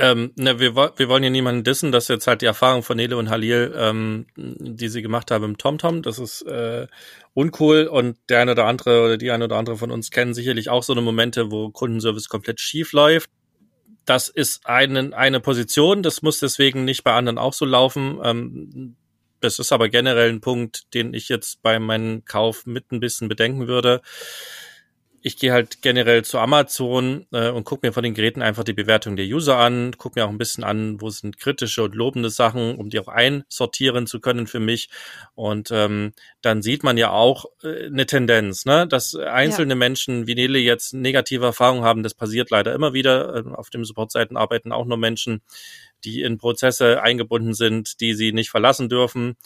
[0.00, 2.96] ähm, ne, wir, wir wollen ja niemanden dissen, das ist jetzt halt die Erfahrung von
[2.96, 6.02] Nele und Halil, ähm, die sie gemacht haben im TomTom.
[6.02, 6.86] Das ist äh,
[7.34, 10.70] uncool und der eine oder andere oder die eine oder andere von uns kennen sicherlich
[10.70, 13.30] auch so eine Momente, wo Kundenservice komplett schief läuft.
[14.06, 18.18] Das ist eine, eine Position, das muss deswegen nicht bei anderen auch so laufen.
[18.24, 18.96] Ähm,
[19.40, 23.28] das ist aber generell ein Punkt, den ich jetzt bei meinem Kauf mit ein bisschen
[23.28, 24.00] bedenken würde
[25.22, 28.72] ich gehe halt generell zu Amazon äh, und gucke mir von den Geräten einfach die
[28.72, 32.30] Bewertung der User an, gucke mir auch ein bisschen an, wo sind kritische und lobende
[32.30, 34.88] Sachen, um die auch einsortieren zu können für mich.
[35.34, 38.86] Und ähm, dann sieht man ja auch äh, eine Tendenz, ne?
[38.86, 39.78] dass einzelne ja.
[39.78, 42.02] Menschen wie Nele jetzt negative Erfahrungen haben.
[42.02, 43.36] Das passiert leider immer wieder.
[43.36, 45.42] Äh, auf den Supportseiten arbeiten auch nur Menschen,
[46.04, 49.36] die in Prozesse eingebunden sind, die sie nicht verlassen dürfen.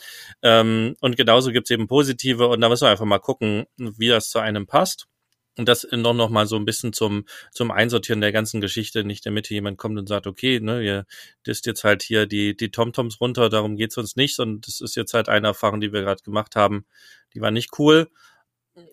[0.43, 4.09] Ähm, und genauso gibt es eben positive und da müssen wir einfach mal gucken, wie
[4.09, 5.09] das zu einem passt.
[5.57, 9.25] Und das noch, noch mal so ein bisschen zum, zum Einsortieren der ganzen Geschichte, nicht
[9.25, 11.07] damit hier jemand kommt und sagt, okay, ne, ihr
[11.47, 14.97] disst jetzt halt hier die, die TomToms runter, darum geht's uns nicht, sondern das ist
[14.97, 16.87] jetzt halt eine Erfahrung, die wir gerade gemacht haben,
[17.35, 18.09] die war nicht cool.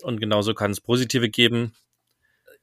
[0.03, 1.73] Und genauso kann es positive geben.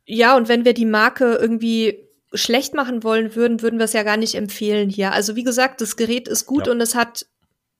[0.05, 4.03] Ja, und wenn wir die Marke irgendwie schlecht machen wollen würden, würden wir es ja
[4.05, 5.12] gar nicht empfehlen hier.
[5.12, 6.72] Also wie gesagt, das Gerät ist gut ja.
[6.72, 7.26] und es hat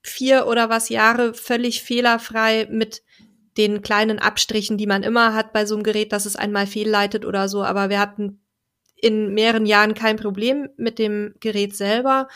[0.03, 3.03] vier oder was Jahre völlig fehlerfrei mit
[3.59, 7.25] den kleinen Abstrichen, die man immer hat bei so einem Gerät, dass es einmal fehlleitet
[7.27, 7.65] oder so.
[7.65, 8.41] Aber wir hatten
[8.95, 12.29] in mehreren Jahren kein Problem mit dem Gerät selber.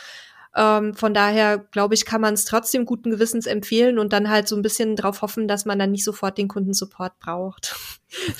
[0.55, 4.49] Ähm, von daher, glaube ich, kann man es trotzdem guten Gewissens empfehlen und dann halt
[4.49, 7.77] so ein bisschen darauf hoffen, dass man dann nicht sofort den Kundensupport braucht.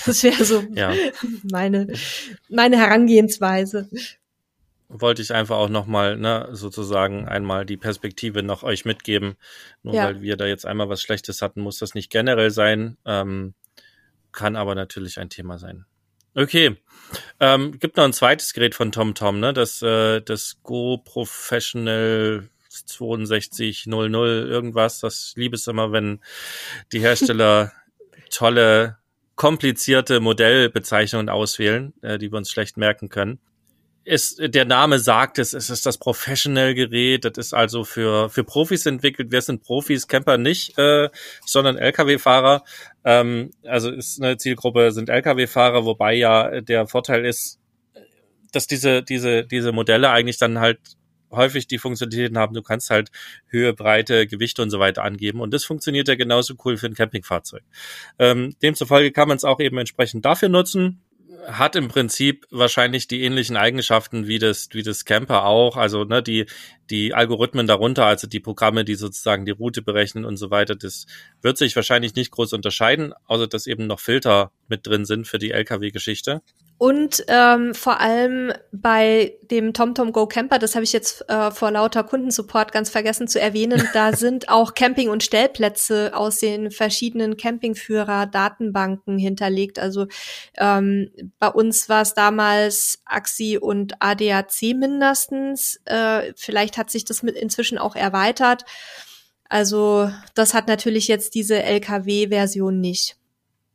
[0.05, 0.93] Das wäre so ja.
[1.51, 1.87] meine,
[2.51, 3.89] meine Herangehensweise
[4.93, 9.37] wollte ich einfach auch nochmal, ne, sozusagen einmal die Perspektive noch euch mitgeben.
[9.83, 10.05] Nur ja.
[10.05, 12.99] weil wir da jetzt einmal was Schlechtes hatten, muss das nicht generell sein.
[13.07, 13.55] Ähm,
[14.33, 15.87] kann aber natürlich ein Thema sein.
[16.35, 16.77] Okay.
[17.41, 19.53] Ähm, gibt noch ein zweites Gerät von TomTom, ne?
[19.53, 25.01] Das, äh, das Go Professional 6200 irgendwas.
[25.01, 26.21] Das liebe es immer, wenn
[26.93, 27.73] die Hersteller
[28.31, 28.99] tolle,
[29.37, 33.39] komplizierte Modellbezeichnungen auswählen, äh, die wir uns schlecht merken können
[34.05, 38.87] ist, der Name sagt es, es ist das Professional-Gerät, das ist also für, für Profis
[38.87, 39.31] entwickelt.
[39.31, 41.09] Wir sind Profis, Camper nicht, äh,
[41.47, 42.65] sondern Lkw-Fahrer.
[43.05, 47.61] Ähm, also ist eine Zielgruppe, sind Lkw-Fahrer, wobei ja der Vorteil ist,
[48.53, 50.81] dass diese, diese, diese Modelle eigentlich dann halt
[51.31, 53.11] häufig die Funktionalitäten haben, du kannst halt
[53.47, 55.41] Höhe, Breite, Gewichte und so weiter angeben.
[55.41, 57.63] Und das funktioniert ja genauso cool für ein Campingfahrzeug.
[58.19, 61.01] Ähm, demzufolge kann man es auch eben entsprechend dafür nutzen
[61.47, 65.77] hat im Prinzip wahrscheinlich die ähnlichen Eigenschaften wie das, wie das Camper auch.
[65.77, 66.47] Also ne, die,
[66.91, 71.07] die Algorithmen darunter, also die Programme, die sozusagen die Route berechnen und so weiter, das
[71.41, 75.39] wird sich wahrscheinlich nicht groß unterscheiden, außer dass eben noch Filter mit drin sind für
[75.39, 76.43] die Lkw-Geschichte.
[76.83, 81.71] Und ähm, vor allem bei dem TomTom Go Camper, das habe ich jetzt äh, vor
[81.71, 87.37] lauter Kundensupport ganz vergessen zu erwähnen, da sind auch Camping- und Stellplätze aus den verschiedenen
[87.37, 89.79] Campingführer-Datenbanken hinterlegt.
[89.79, 90.09] Also
[90.59, 95.81] ähm, bei uns war es damals AXI und ADAC mindestens.
[95.85, 98.65] Äh, vielleicht hat sich das mit inzwischen auch erweitert.
[99.49, 103.22] Also das hat natürlich jetzt diese LKW-Version nicht.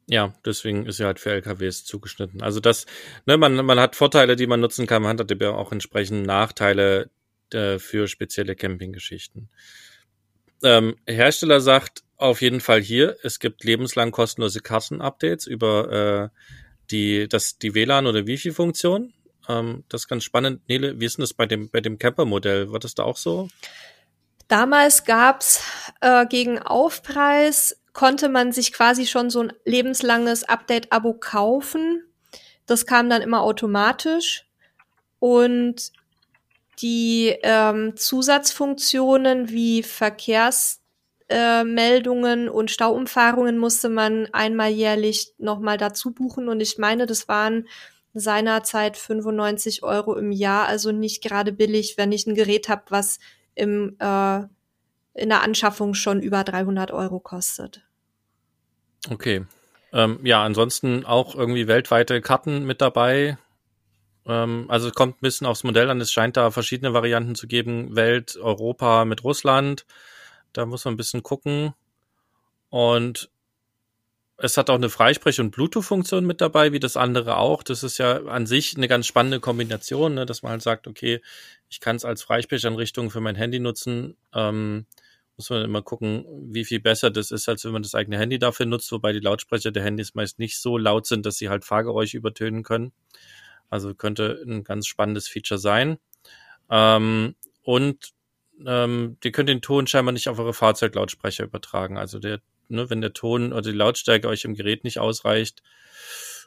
[0.09, 2.41] Ja, deswegen ist sie halt für LKWs zugeschnitten.
[2.41, 2.85] Also das,
[3.25, 7.09] ne, man, man hat Vorteile, die man nutzen kann, man hat aber auch entsprechend Nachteile
[7.51, 9.49] äh, für spezielle Campinggeschichten.
[10.63, 16.39] Ähm, Hersteller sagt auf jeden Fall hier, es gibt lebenslang kostenlose Kassenupdates über äh,
[16.89, 19.13] die, das, die WLAN- oder Wifi-Funktion.
[19.49, 20.67] Ähm, das ist ganz spannend.
[20.67, 22.71] Nele, wie ist denn das bei dem, bei dem Camper-Modell?
[22.71, 23.49] War das da auch so?
[24.47, 25.61] Damals gab's
[25.99, 32.03] äh, gegen Aufpreis konnte man sich quasi schon so ein lebenslanges Update-Abo kaufen.
[32.67, 34.45] Das kam dann immer automatisch.
[35.17, 35.91] Und
[36.79, 46.49] die ähm, Zusatzfunktionen wie Verkehrsmeldungen äh, und Stauumfahrungen musste man einmal jährlich nochmal dazu buchen.
[46.49, 47.67] Und ich meine, das waren
[48.13, 53.17] seinerzeit 95 Euro im Jahr, also nicht gerade billig, wenn ich ein Gerät habe, was
[53.55, 54.41] im, äh,
[55.15, 57.86] in der Anschaffung schon über 300 Euro kostet.
[59.09, 59.45] Okay.
[59.93, 63.37] Ähm, ja, ansonsten auch irgendwie weltweite Karten mit dabei.
[64.25, 66.01] Ähm, also kommt ein bisschen aufs Modell an.
[66.01, 67.95] Es scheint da verschiedene Varianten zu geben.
[67.95, 69.85] Welt, Europa mit Russland.
[70.53, 71.73] Da muss man ein bisschen gucken.
[72.69, 73.29] Und
[74.37, 77.63] es hat auch eine Freisprech- und Bluetooth-Funktion mit dabei, wie das andere auch.
[77.63, 80.25] Das ist ja an sich eine ganz spannende Kombination, ne?
[80.27, 81.21] dass man halt sagt, okay,
[81.69, 84.15] ich kann es als Freisprechanrichtung für mein Handy nutzen.
[84.33, 84.85] Ähm,
[85.37, 88.39] muss man immer gucken, wie viel besser das ist, als wenn man das eigene Handy
[88.39, 91.63] dafür nutzt, wobei die Lautsprecher der Handys meist nicht so laut sind, dass sie halt
[91.63, 92.91] Fahrgeräusche übertönen können.
[93.69, 95.99] Also könnte ein ganz spannendes Feature sein.
[96.69, 98.13] Ähm, und
[98.65, 101.97] ähm, die könnt den Ton scheinbar nicht auf eure Fahrzeuglautsprecher übertragen.
[101.97, 105.61] Also der, ne, wenn der Ton oder die Lautstärke euch im Gerät nicht ausreicht,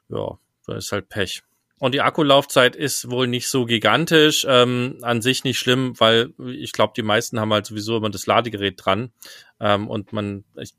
[0.09, 1.43] ja, dann ist halt Pech.
[1.81, 6.72] Und die Akkulaufzeit ist wohl nicht so gigantisch, ähm, an sich nicht schlimm, weil ich
[6.72, 9.12] glaube, die meisten haben halt sowieso immer das Ladegerät dran
[9.61, 10.74] ähm, und man, ich,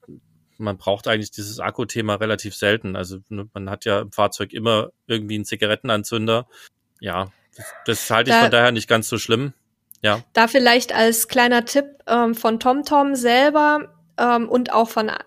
[0.60, 2.96] man braucht eigentlich dieses Akkuthema relativ selten.
[2.96, 6.48] Also ne, man hat ja im Fahrzeug immer irgendwie einen Zigarettenanzünder.
[7.00, 9.54] Ja, das, das halte ich da, von daher nicht ganz so schlimm.
[10.04, 10.24] Ja.
[10.34, 15.18] Da vielleicht als kleiner Tipp ähm, von TomTom selber ähm, und auch von äh,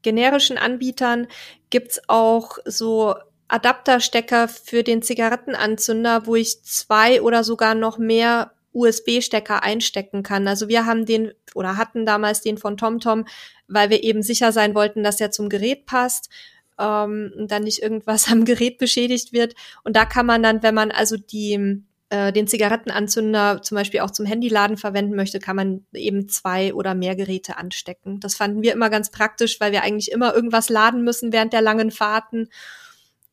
[0.00, 1.26] generischen Anbietern
[1.68, 3.16] gibt's auch so
[3.50, 10.46] Adapterstecker für den Zigarettenanzünder, wo ich zwei oder sogar noch mehr USB-Stecker einstecken kann.
[10.46, 13.26] Also wir haben den oder hatten damals den von TomTom,
[13.66, 16.30] weil wir eben sicher sein wollten, dass er zum Gerät passt
[16.78, 19.54] ähm, und dann nicht irgendwas am Gerät beschädigt wird.
[19.84, 24.10] Und da kann man dann, wenn man also die äh, den Zigarettenanzünder zum Beispiel auch
[24.10, 28.20] zum Handyladen verwenden möchte, kann man eben zwei oder mehr Geräte anstecken.
[28.20, 31.62] Das fanden wir immer ganz praktisch, weil wir eigentlich immer irgendwas laden müssen während der
[31.62, 32.48] langen Fahrten.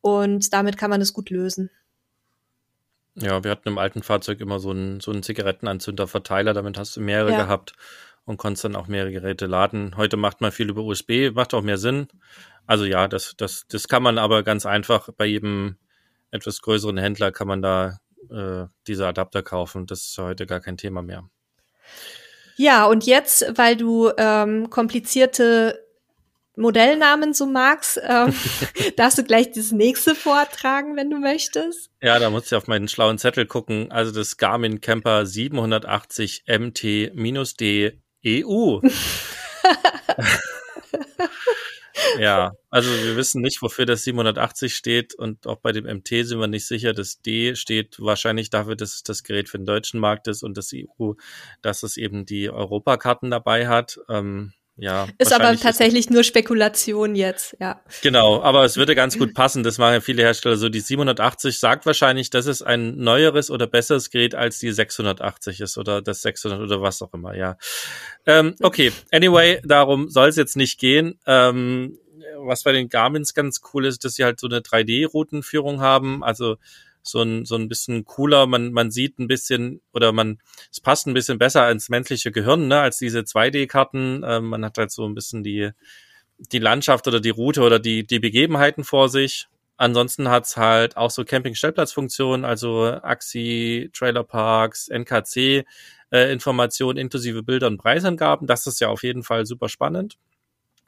[0.01, 1.69] Und damit kann man es gut lösen.
[3.15, 7.01] Ja, wir hatten im alten Fahrzeug immer so einen, so einen Zigarettenanzünderverteiler, damit hast du
[7.01, 7.43] mehrere ja.
[7.43, 7.73] gehabt
[8.25, 9.97] und konntest dann auch mehrere Geräte laden.
[9.97, 12.07] Heute macht man viel über USB, macht auch mehr Sinn.
[12.67, 15.77] Also ja, das, das, das kann man aber ganz einfach bei jedem
[16.31, 19.85] etwas größeren Händler kann man da äh, diese Adapter kaufen.
[19.85, 21.29] Das ist heute gar kein Thema mehr.
[22.57, 25.86] Ja, und jetzt, weil du ähm, komplizierte
[26.57, 28.33] Modellnamen so magst, ähm,
[28.97, 31.89] darfst du gleich das nächste vortragen, wenn du möchtest.
[32.01, 33.91] Ja, da muss ich auf meinen schlauen Zettel gucken.
[33.91, 38.79] Also das Garmin Camper 780 MT-D EU.
[42.19, 46.39] ja, also wir wissen nicht, wofür das 780 steht und auch bei dem MT sind
[46.39, 46.93] wir nicht sicher.
[46.93, 50.57] Das D steht wahrscheinlich dafür, dass es das Gerät für den deutschen Markt ist und
[50.57, 51.13] das EU,
[51.61, 53.99] dass es eben die Europakarten dabei hat.
[54.09, 55.07] Ähm, ja.
[55.17, 57.81] Ist aber tatsächlich ist nur Spekulation jetzt, ja.
[58.01, 59.63] Genau, aber es würde ganz gut passen.
[59.63, 60.69] Das machen ja viele Hersteller so.
[60.69, 65.77] Die 780 sagt wahrscheinlich, dass es ein neueres oder besseres Gerät als die 680 ist
[65.77, 67.57] oder das 600 oder was auch immer, ja.
[68.25, 71.19] Ähm, okay, anyway, darum soll es jetzt nicht gehen.
[71.25, 71.97] Ähm,
[72.39, 76.23] was bei den Garmins ganz cool ist, dass sie halt so eine 3D-Routenführung haben.
[76.23, 76.57] Also
[77.07, 78.47] so ein, so ein bisschen cooler.
[78.47, 80.39] Man, man sieht ein bisschen oder man,
[80.71, 84.23] es passt ein bisschen besser ins menschliche Gehirn, ne, als diese 2D-Karten.
[84.25, 85.71] Ähm, man hat halt so ein bisschen die,
[86.37, 89.47] die Landschaft oder die Route oder die, die Begebenheiten vor sich.
[89.77, 95.65] Ansonsten hat's halt auch so Camping-Stellplatzfunktionen, also AXI, Trailerparks, NKC,
[96.11, 98.47] äh, Informationen inklusive Bilder und Preisangaben.
[98.47, 100.17] Das ist ja auf jeden Fall super spannend.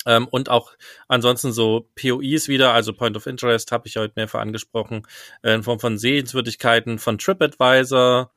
[0.05, 0.71] Ähm, und auch
[1.07, 5.05] ansonsten so POIs wieder, also Point of Interest, habe ich heute mehrfach angesprochen,
[5.43, 8.31] äh, in Form von Sehenswürdigkeiten von TripAdvisor.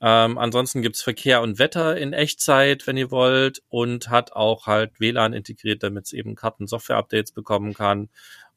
[0.00, 4.98] Ähm, ansonsten gibt's Verkehr und Wetter in Echtzeit, wenn ihr wollt, und hat auch halt
[4.98, 8.08] WLAN integriert, damit es eben Karten-Software-Updates bekommen kann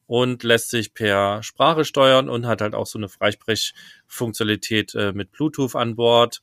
[0.06, 5.32] und lässt sich per Sprache steuern und hat halt auch so eine Freisprechfunktionalität äh, mit
[5.32, 6.42] Bluetooth an Bord.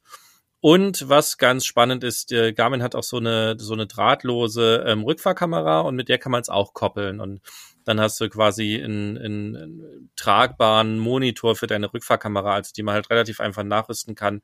[0.66, 5.04] Und was ganz spannend ist, äh, Garmin hat auch so eine, so eine drahtlose ähm,
[5.04, 7.22] Rückfahrkamera und mit der kann man es auch koppeln.
[7.22, 7.42] Und
[7.84, 12.96] dann hast du quasi einen, einen, einen tragbaren Monitor für deine Rückfahrkamera, also die man
[12.96, 14.42] halt relativ einfach nachrüsten kann.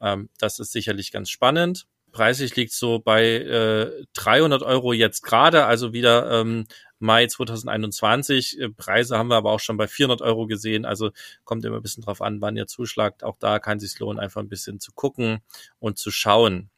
[0.00, 1.86] Ähm, das ist sicherlich ganz spannend.
[2.12, 6.66] Preislich liegt so bei äh, 300 Euro jetzt gerade, also wieder ähm,
[6.98, 8.60] Mai 2021.
[8.60, 10.84] Äh, Preise haben wir aber auch schon bei 400 Euro gesehen.
[10.84, 11.10] Also
[11.44, 13.24] kommt immer ein bisschen drauf an, wann ihr zuschlagt.
[13.24, 15.40] Auch da kann es sich lohnen, einfach ein bisschen zu gucken
[15.78, 16.70] und zu schauen.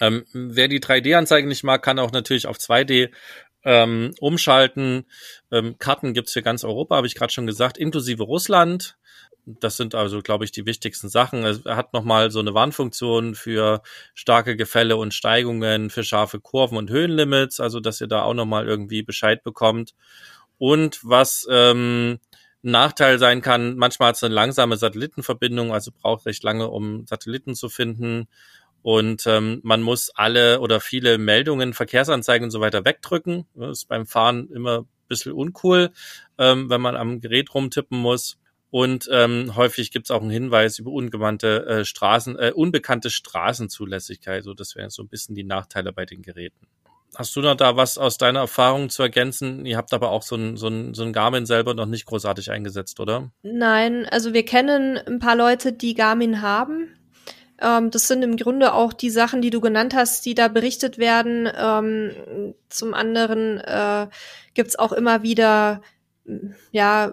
[0.00, 3.10] Ähm, wer die 3D-Anzeige nicht mag, kann auch natürlich auf 2D
[3.64, 5.04] ähm, umschalten.
[5.50, 8.96] Ähm, Karten gibt's für ganz Europa, habe ich gerade schon gesagt, inklusive Russland.
[9.60, 11.42] Das sind also, glaube ich, die wichtigsten Sachen.
[11.42, 13.80] Er hat nochmal so eine Warnfunktion für
[14.14, 18.66] starke Gefälle und Steigungen, für scharfe Kurven und Höhenlimits, also dass ihr da auch nochmal
[18.68, 19.94] irgendwie Bescheid bekommt.
[20.58, 22.18] Und was ähm,
[22.60, 27.54] Nachteil sein kann, manchmal hat es eine langsame Satellitenverbindung, also braucht recht lange, um Satelliten
[27.54, 28.28] zu finden.
[28.82, 33.46] Und ähm, man muss alle oder viele Meldungen, Verkehrsanzeigen und so weiter wegdrücken.
[33.54, 35.90] Das ist beim Fahren immer ein bisschen uncool,
[36.36, 38.38] ähm, wenn man am Gerät rumtippen muss.
[38.70, 44.44] Und ähm, häufig gibt es auch einen Hinweis über ungewandte äh, Straßen, äh, unbekannte Straßenzulässigkeit.
[44.44, 46.66] So, das wären so ein bisschen die Nachteile bei den Geräten.
[47.16, 49.64] Hast du noch da was aus deiner Erfahrung zu ergänzen?
[49.64, 52.50] Ihr habt aber auch so ein, so ein, so ein Garmin selber noch nicht großartig
[52.50, 53.30] eingesetzt, oder?
[53.42, 56.88] Nein, also wir kennen ein paar Leute, die Garmin haben.
[57.60, 60.98] Ähm, das sind im Grunde auch die Sachen, die du genannt hast, die da berichtet
[60.98, 61.48] werden.
[61.56, 64.08] Ähm, zum anderen äh,
[64.52, 65.80] gibt auch immer wieder
[66.72, 67.10] ja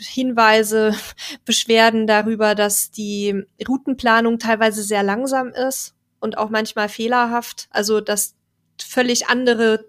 [0.00, 0.94] Hinweise,
[1.44, 7.68] Beschwerden darüber, dass die Routenplanung teilweise sehr langsam ist und auch manchmal fehlerhaft.
[7.70, 8.34] Also dass
[8.80, 9.86] völlig andere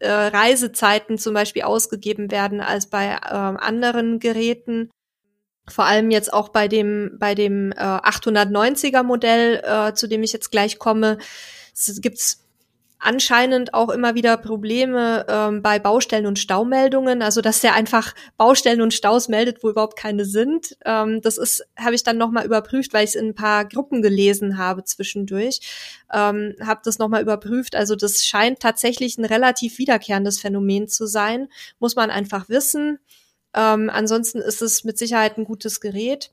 [0.00, 4.90] äh, Reisezeiten zum Beispiel ausgegeben werden als bei äh, anderen Geräten.
[5.68, 10.32] Vor allem jetzt auch bei dem bei dem äh, 890er Modell, äh, zu dem ich
[10.32, 11.18] jetzt gleich komme,
[12.00, 12.47] gibt's
[12.98, 18.80] anscheinend auch immer wieder Probleme ähm, bei Baustellen und Staumeldungen, also dass der einfach Baustellen
[18.80, 20.76] und Staus meldet, wo überhaupt keine sind.
[20.84, 23.64] Ähm, das ist habe ich dann noch mal überprüft, weil ich es in ein paar
[23.64, 25.60] Gruppen gelesen habe zwischendurch.
[26.12, 27.76] Ähm, habe das noch mal überprüft.
[27.76, 31.48] Also das scheint tatsächlich ein relativ wiederkehrendes Phänomen zu sein.
[31.78, 32.98] Muss man einfach wissen.
[33.54, 36.32] Ähm, ansonsten ist es mit Sicherheit ein gutes Gerät.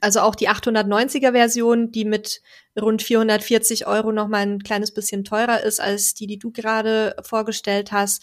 [0.00, 2.40] Also auch die 890er Version, die mit
[2.80, 7.14] rund 440 Euro noch mal ein kleines bisschen teurer ist als die, die du gerade
[7.22, 8.22] vorgestellt hast,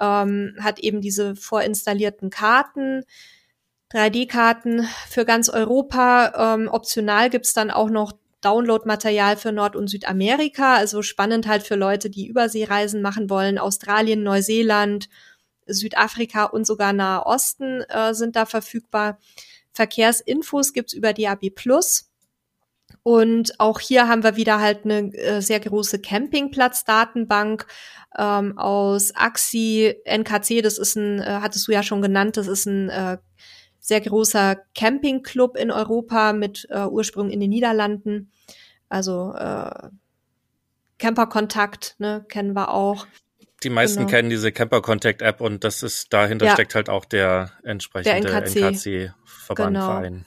[0.00, 3.04] ähm, hat eben diese vorinstallierten Karten.
[3.92, 6.54] 3D-Karten für ganz Europa.
[6.54, 10.74] Ähm, optional gibt's dann auch noch Download-Material für Nord- und Südamerika.
[10.76, 13.58] Also spannend halt für Leute, die Überseereisen machen wollen.
[13.58, 15.08] Australien, Neuseeland,
[15.66, 19.18] Südafrika und sogar Nahe Osten äh, sind da verfügbar.
[19.72, 22.08] Verkehrsinfos gibt's über DAB Plus.
[23.02, 27.66] Und auch hier haben wir wieder halt eine äh, sehr große Campingplatz-Datenbank
[28.16, 32.66] ähm, aus AXI, NKC, das ist ein, äh, hattest du ja schon genannt, das ist
[32.66, 33.18] ein äh,
[33.80, 38.30] sehr großer Campingclub in Europa mit äh, Ursprung in den Niederlanden.
[38.88, 39.88] Also äh,
[40.98, 43.06] Camperkontakt, ne, kennen wir auch.
[43.64, 44.10] Die meisten genau.
[44.10, 46.52] kennen diese Camper Contact App und das ist dahinter ja.
[46.52, 48.56] steckt halt auch der entsprechende der NKC.
[48.56, 49.86] NKC Verband, genau.
[49.86, 50.26] Verein.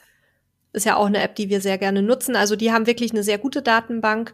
[0.74, 2.36] Ist ja auch eine App, die wir sehr gerne nutzen.
[2.36, 4.34] Also die haben wirklich eine sehr gute Datenbank.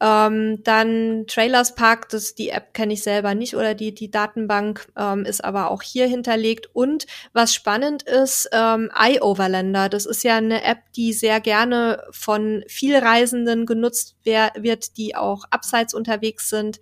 [0.00, 4.86] Ähm, dann Trailers Park, das die App kenne ich selber nicht oder die die Datenbank
[4.96, 6.68] ähm, ist aber auch hier hinterlegt.
[6.72, 12.62] Und was spannend ist, ähm, iOverlander, das ist ja eine App, die sehr gerne von
[12.68, 16.80] Vielreisenden genutzt wer wird, die auch abseits unterwegs sind.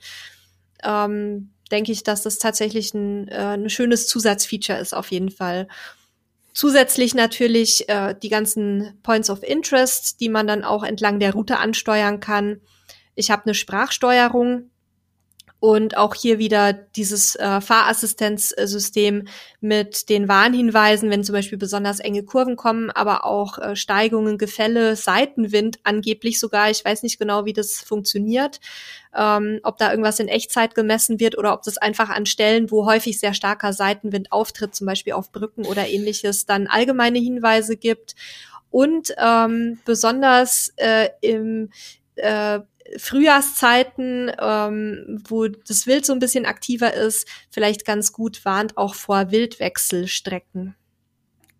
[0.84, 5.68] Ähm, denke ich, dass das tatsächlich ein, äh, ein schönes Zusatzfeature ist auf jeden Fall.
[6.56, 11.58] Zusätzlich natürlich äh, die ganzen Points of Interest, die man dann auch entlang der Route
[11.58, 12.62] ansteuern kann.
[13.14, 14.70] Ich habe eine Sprachsteuerung,
[15.58, 19.26] und auch hier wieder dieses äh, Fahrassistenzsystem
[19.60, 24.96] mit den Warnhinweisen, wenn zum Beispiel besonders enge Kurven kommen, aber auch äh, Steigungen, Gefälle,
[24.96, 26.70] Seitenwind angeblich sogar.
[26.70, 28.60] Ich weiß nicht genau, wie das funktioniert,
[29.16, 32.84] ähm, ob da irgendwas in Echtzeit gemessen wird oder ob das einfach an Stellen, wo
[32.84, 38.14] häufig sehr starker Seitenwind auftritt, zum Beispiel auf Brücken oder ähnliches, dann allgemeine Hinweise gibt.
[38.70, 41.70] Und ähm, besonders äh, im
[42.16, 42.60] äh,
[42.98, 48.94] Frühjahrszeiten, ähm, wo das Wild so ein bisschen aktiver ist, vielleicht ganz gut warnt auch
[48.94, 50.74] vor Wildwechselstrecken.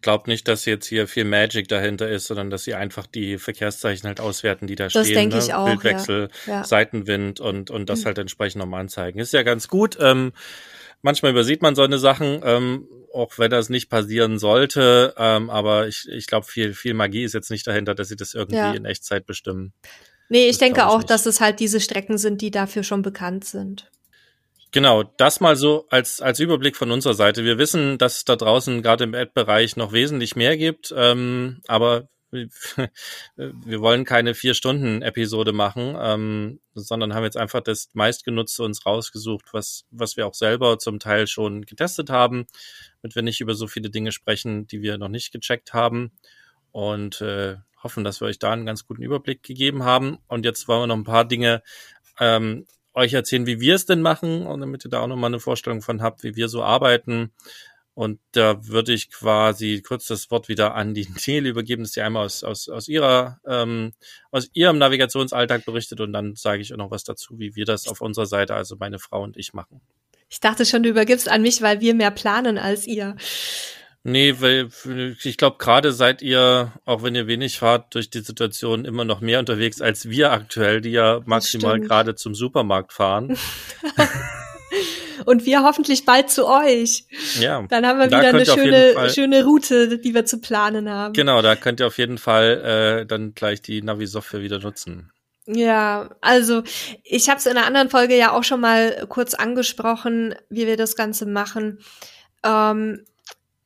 [0.03, 4.07] Glaub nicht, dass jetzt hier viel Magic dahinter ist, sondern dass sie einfach die Verkehrszeichen
[4.07, 5.03] halt auswerten, die da das stehen.
[5.03, 5.43] Das denke ne?
[5.43, 5.67] ich auch.
[5.67, 6.53] Wildwechsel, ja.
[6.53, 6.65] Ja.
[6.65, 9.19] Seitenwind und, und das halt entsprechend nochmal anzeigen.
[9.19, 9.97] Ist ja ganz gut.
[10.01, 10.33] Ähm,
[11.03, 15.15] manchmal übersieht man so eine Sachen, ähm, auch wenn das nicht passieren sollte.
[15.17, 18.35] Ähm, aber ich, ich glaube, viel, viel Magie ist jetzt nicht dahinter, dass sie das
[18.35, 18.75] irgendwie Ja.
[18.75, 19.73] in Echtzeit bestimmen.
[20.29, 21.11] Nee, ich Das denke ich auch, nicht.
[21.11, 23.91] dass es halt diese Strecken sind, die dafür schon bekannt sind.
[24.73, 27.45] Genau, das mal so als, als Überblick von unserer Seite.
[27.45, 32.09] Wir wissen, dass es da draußen gerade im Ad-Bereich noch wesentlich mehr gibt, ähm, aber
[32.31, 32.51] wir
[33.81, 40.17] wollen keine Vier-Stunden-Episode machen, ähm, sondern haben jetzt einfach das meistgenutzte uns rausgesucht, was, was
[40.17, 42.47] wir auch selber zum Teil schon getestet haben,
[43.03, 46.13] damit wir nicht über so viele Dinge sprechen, die wir noch nicht gecheckt haben
[46.73, 47.57] und äh,
[47.87, 50.19] hoffen, dass wir euch da einen ganz guten Überblick gegeben haben.
[50.27, 51.63] Und jetzt wollen wir noch ein paar Dinge
[52.19, 55.39] ähm, euch erzählen, wie wir es denn machen und damit ihr da auch nochmal eine
[55.39, 57.33] Vorstellung von habt, wie wir so arbeiten.
[57.95, 62.03] Und da würde ich quasi kurz das Wort wieder an die Nele übergeben, dass sie
[62.03, 63.93] einmal aus, aus, aus ihrer ähm,
[64.31, 67.87] aus ihrem Navigationsalltag berichtet und dann sage ich auch noch was dazu, wie wir das
[67.87, 69.81] auf unserer Seite, also meine Frau und ich machen.
[70.29, 73.17] Ich dachte schon, du übergibst an mich, weil wir mehr planen als ihr.
[74.09, 74.69] Nee, weil
[75.25, 79.21] ich glaube, gerade seid ihr, auch wenn ihr wenig fahrt, durch die Situation immer noch
[79.21, 83.37] mehr unterwegs als wir aktuell, die ja maximal gerade zum Supermarkt fahren.
[85.25, 87.05] Und wir hoffentlich bald zu euch.
[87.41, 87.65] Ja.
[87.69, 91.13] Dann haben wir wieder eine schöne, schöne Route, die wir zu planen haben.
[91.13, 95.11] Genau, da könnt ihr auf jeden Fall äh, dann gleich die Navi-Software wieder nutzen.
[95.47, 96.63] Ja, also
[97.03, 100.77] ich habe es in einer anderen Folge ja auch schon mal kurz angesprochen, wie wir
[100.77, 101.81] das Ganze machen.
[102.45, 103.05] Ähm,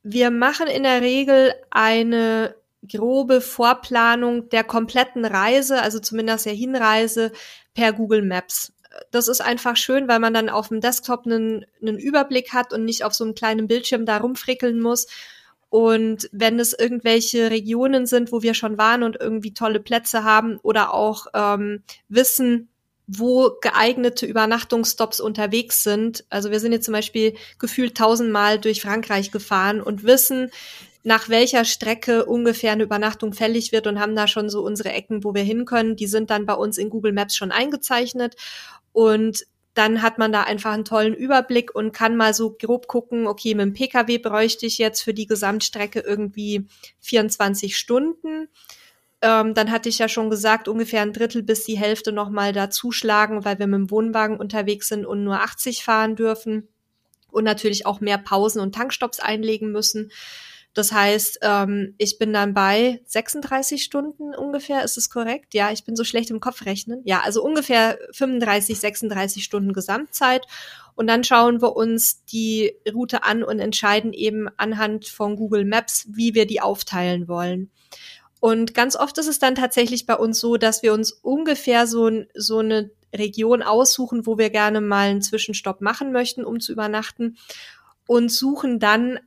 [0.03, 2.55] wir machen in der Regel eine
[2.87, 7.31] grobe Vorplanung der kompletten Reise, also zumindest der Hinreise
[7.73, 8.73] per Google Maps.
[9.11, 12.83] Das ist einfach schön, weil man dann auf dem Desktop einen, einen Überblick hat und
[12.83, 15.07] nicht auf so einem kleinen Bildschirm da rumfrickeln muss.
[15.69, 20.57] Und wenn es irgendwelche Regionen sind, wo wir schon waren und irgendwie tolle Plätze haben
[20.57, 22.67] oder auch ähm, wissen,
[23.13, 26.23] wo geeignete Übernachtungsstops unterwegs sind.
[26.29, 30.49] Also wir sind jetzt zum Beispiel gefühlt tausendmal durch Frankreich gefahren und wissen,
[31.03, 35.23] nach welcher Strecke ungefähr eine Übernachtung fällig wird und haben da schon so unsere Ecken,
[35.23, 35.95] wo wir hin können.
[35.95, 38.35] Die sind dann bei uns in Google Maps schon eingezeichnet
[38.93, 43.27] und dann hat man da einfach einen tollen Überblick und kann mal so grob gucken,
[43.27, 46.65] okay, mit dem Pkw bräuchte ich jetzt für die Gesamtstrecke irgendwie
[46.99, 48.47] 24 Stunden.
[49.21, 53.45] Ähm, dann hatte ich ja schon gesagt, ungefähr ein Drittel bis die Hälfte nochmal dazuschlagen,
[53.45, 56.67] weil wir mit dem Wohnwagen unterwegs sind und nur 80 fahren dürfen
[57.29, 60.11] und natürlich auch mehr Pausen und Tankstops einlegen müssen.
[60.73, 65.53] Das heißt, ähm, ich bin dann bei 36 Stunden ungefähr, ist es korrekt?
[65.53, 67.01] Ja, ich bin so schlecht im Kopf rechnen.
[67.03, 70.47] Ja, also ungefähr 35, 36 Stunden Gesamtzeit.
[70.95, 76.07] Und dann schauen wir uns die Route an und entscheiden eben anhand von Google Maps,
[76.09, 77.69] wie wir die aufteilen wollen.
[78.41, 82.09] Und ganz oft ist es dann tatsächlich bei uns so, dass wir uns ungefähr so,
[82.33, 87.37] so eine Region aussuchen, wo wir gerne mal einen Zwischenstopp machen möchten, um zu übernachten
[88.07, 89.19] und suchen dann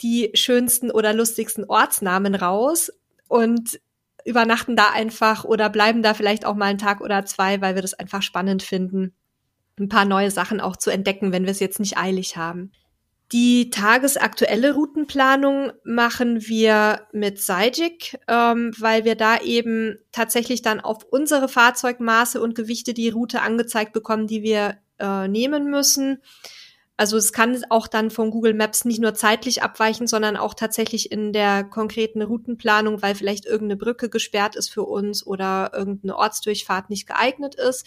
[0.00, 2.90] die schönsten oder lustigsten Ortsnamen raus
[3.28, 3.78] und
[4.24, 7.82] übernachten da einfach oder bleiben da vielleicht auch mal einen Tag oder zwei, weil wir
[7.82, 9.12] das einfach spannend finden,
[9.78, 12.72] ein paar neue Sachen auch zu entdecken, wenn wir es jetzt nicht eilig haben.
[13.32, 21.04] Die tagesaktuelle Routenplanung machen wir mit Seijik, ähm, weil wir da eben tatsächlich dann auf
[21.10, 26.18] unsere Fahrzeugmaße und Gewichte die Route angezeigt bekommen, die wir äh, nehmen müssen.
[26.98, 31.10] Also es kann auch dann von Google Maps nicht nur zeitlich abweichen, sondern auch tatsächlich
[31.10, 36.90] in der konkreten Routenplanung, weil vielleicht irgendeine Brücke gesperrt ist für uns oder irgendeine Ortsdurchfahrt
[36.90, 37.86] nicht geeignet ist.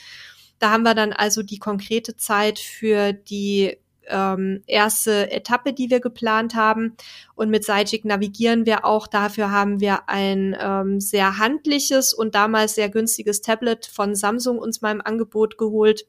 [0.57, 3.77] Da haben wir dann also die konkrete Zeit für die
[4.07, 6.95] ähm, erste Etappe, die wir geplant haben.
[7.35, 9.07] Und mit Seijik navigieren wir auch.
[9.07, 14.81] Dafür haben wir ein ähm, sehr handliches und damals sehr günstiges Tablet von Samsung uns
[14.81, 16.05] mal im Angebot geholt.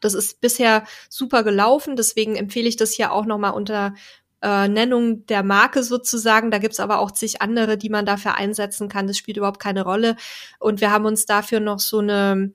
[0.00, 3.94] Das ist bisher super gelaufen, deswegen empfehle ich das hier auch nochmal unter
[4.42, 6.50] äh, Nennung der Marke sozusagen.
[6.50, 9.06] Da gibt's aber auch zig andere, die man dafür einsetzen kann.
[9.06, 10.16] Das spielt überhaupt keine Rolle.
[10.58, 12.52] Und wir haben uns dafür noch so eine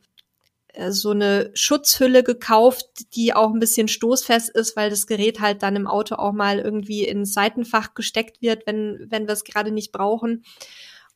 [0.89, 5.75] so eine Schutzhülle gekauft, die auch ein bisschen stoßfest ist, weil das Gerät halt dann
[5.75, 9.91] im Auto auch mal irgendwie ins Seitenfach gesteckt wird, wenn, wenn wir es gerade nicht
[9.91, 10.43] brauchen.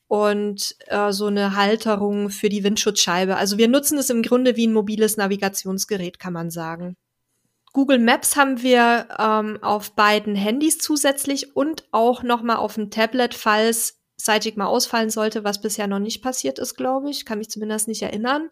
[0.07, 3.35] Und äh, so eine Halterung für die Windschutzscheibe.
[3.35, 6.95] Also wir nutzen es im Grunde wie ein mobiles Navigationsgerät, kann man sagen.
[7.71, 13.33] Google Maps haben wir ähm, auf beiden Handys zusätzlich und auch nochmal auf dem Tablet,
[13.33, 17.25] falls Sidekick mal ausfallen sollte, was bisher noch nicht passiert ist, glaube ich.
[17.25, 18.49] Kann mich zumindest nicht erinnern.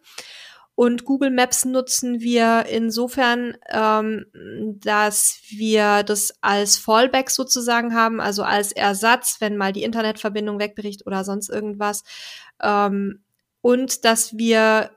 [0.82, 4.26] Und Google Maps nutzen wir insofern, ähm,
[4.82, 11.06] dass wir das als Fallback sozusagen haben, also als Ersatz, wenn mal die Internetverbindung wegbricht
[11.06, 12.04] oder sonst irgendwas.
[12.60, 13.24] Ähm,
[13.62, 14.90] und dass wir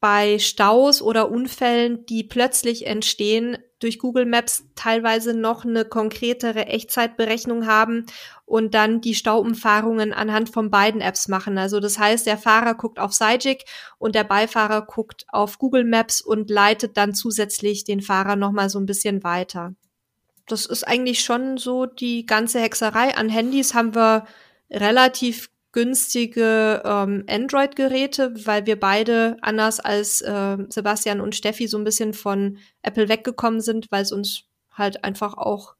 [0.00, 7.66] bei Staus oder Unfällen, die plötzlich entstehen, durch Google Maps teilweise noch eine konkretere Echtzeitberechnung
[7.66, 8.06] haben
[8.46, 11.58] und dann die Stauumfahrungen anhand von beiden Apps machen.
[11.58, 13.64] Also das heißt, der Fahrer guckt auf Sidekick
[13.98, 18.78] und der Beifahrer guckt auf Google Maps und leitet dann zusätzlich den Fahrer nochmal so
[18.78, 19.74] ein bisschen weiter.
[20.46, 23.16] Das ist eigentlich schon so die ganze Hexerei.
[23.16, 24.26] An Handys haben wir
[24.70, 31.84] relativ günstige ähm, Android-Geräte, weil wir beide, anders als äh, Sebastian und Steffi, so ein
[31.84, 35.74] bisschen von Apple weggekommen sind, weil es uns halt einfach auch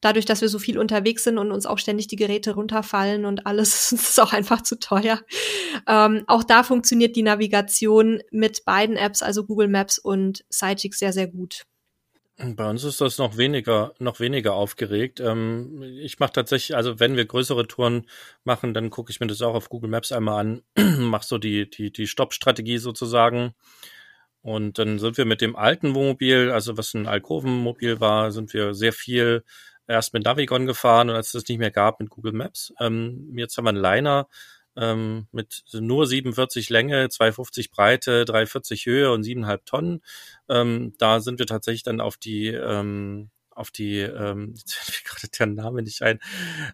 [0.00, 3.46] dadurch, dass wir so viel unterwegs sind und uns auch ständig die Geräte runterfallen und
[3.46, 5.20] alles, ist auch einfach zu teuer.
[5.86, 11.12] Ähm, auch da funktioniert die Navigation mit beiden Apps, also Google Maps und Sidechick, sehr,
[11.12, 11.66] sehr gut.
[12.38, 15.20] Bei uns ist das noch weniger, noch weniger aufgeregt.
[15.20, 18.06] Ähm, ich mache tatsächlich, also wenn wir größere Touren
[18.44, 20.62] machen, dann gucke ich mir das auch auf Google Maps einmal an,
[20.98, 23.54] mache so die, die, die Stoppstrategie sozusagen.
[24.42, 28.74] Und dann sind wir mit dem alten Wohnmobil, also was ein Alkovenmobil war, sind wir
[28.74, 29.42] sehr viel
[29.88, 32.72] erst mit Navigon gefahren und als es das nicht mehr gab mit Google Maps.
[32.80, 34.28] Ähm, jetzt haben wir einen Liner,
[34.76, 40.02] ähm, mit nur 47 Länge, 250 Breite, 340 Höhe und 7,5 Tonnen.
[40.48, 44.54] Ähm, da sind wir tatsächlich dann auf die ähm, auf die, ähm,
[45.04, 46.20] gerade der Name nicht ein,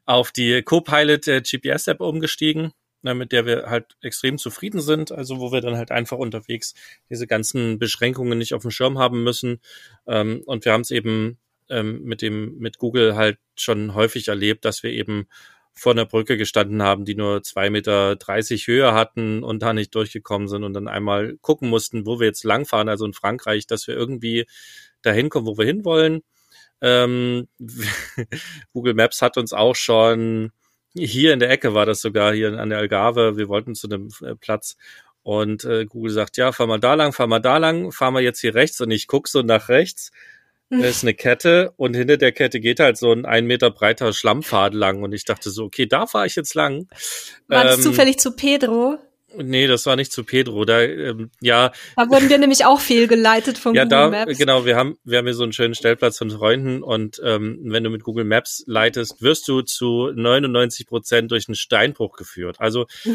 [0.04, 2.72] auf die Copilot äh, GPS-App umgestiegen,
[3.04, 6.74] äh, mit der wir halt extrem zufrieden sind, also wo wir dann halt einfach unterwegs
[7.08, 9.60] diese ganzen Beschränkungen nicht auf dem Schirm haben müssen.
[10.06, 11.38] Ähm, und wir haben es eben
[11.70, 15.28] ähm, mit dem, mit Google halt schon häufig erlebt, dass wir eben
[15.74, 20.48] vor einer Brücke gestanden haben, die nur zwei Meter Höhe hatten und da nicht durchgekommen
[20.48, 23.96] sind und dann einmal gucken mussten, wo wir jetzt langfahren, also in Frankreich, dass wir
[23.96, 24.46] irgendwie
[25.02, 26.22] dahin kommen, wo wir hinwollen.
[26.80, 27.48] Ähm,
[28.72, 30.52] Google Maps hat uns auch schon
[30.94, 34.10] hier in der Ecke war das sogar, hier an der Algarve, wir wollten zu einem
[34.22, 34.76] äh, Platz
[35.22, 38.22] und äh, Google sagt, ja, fahr mal da lang, fahr mal da lang, fahr mal
[38.22, 40.10] jetzt hier rechts und ich guck so nach rechts
[40.80, 44.12] da ist eine Kette und hinter der Kette geht halt so ein ein Meter breiter
[44.12, 46.88] Schlammpfad lang und ich dachte so, okay, da fahre ich jetzt lang.
[47.48, 48.98] War das ähm, zufällig zu Pedro?
[49.36, 50.64] Nee, das war nicht zu Pedro.
[50.64, 51.72] Da, ähm, ja.
[51.96, 54.38] Da wurden wir nämlich auch fehlgeleitet von ja, Google da, Maps.
[54.38, 57.84] Genau, wir haben, wir haben hier so einen schönen Stellplatz von Freunden und ähm, wenn
[57.84, 62.56] du mit Google Maps leitest, wirst du zu 99 Prozent durch einen Steinbruch geführt.
[62.58, 63.12] Also ja,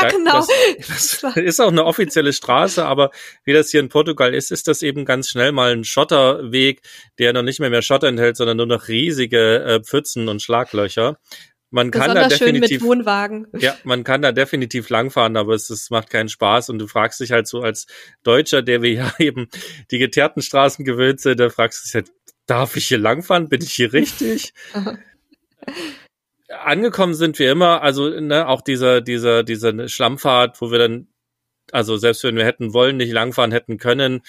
[0.00, 0.46] da, genau.
[0.88, 3.10] Das, das ist auch eine offizielle Straße, aber
[3.44, 6.82] wie das hier in Portugal ist, ist das eben ganz schnell mal ein Schotterweg,
[7.18, 11.18] der noch nicht mehr mehr Schotter enthält, sondern nur noch riesige äh, Pfützen und Schlaglöcher
[11.72, 12.82] man kann da definitiv.
[13.58, 17.18] Ja, man kann da definitiv langfahren, aber es, es macht keinen Spaß und du fragst
[17.20, 17.86] dich halt so als
[18.22, 19.48] Deutscher, der wir ja eben
[19.90, 22.12] die geteerten Straßen gewöhnt sind, da fragst du dich halt,
[22.46, 23.48] darf ich hier langfahren?
[23.48, 24.52] Bin ich hier richtig?
[26.48, 31.08] Angekommen sind wir immer, also ne, auch dieser dieser dieser Schlammfahrt, wo wir dann
[31.70, 34.20] also selbst wenn wir hätten wollen, nicht langfahren hätten können,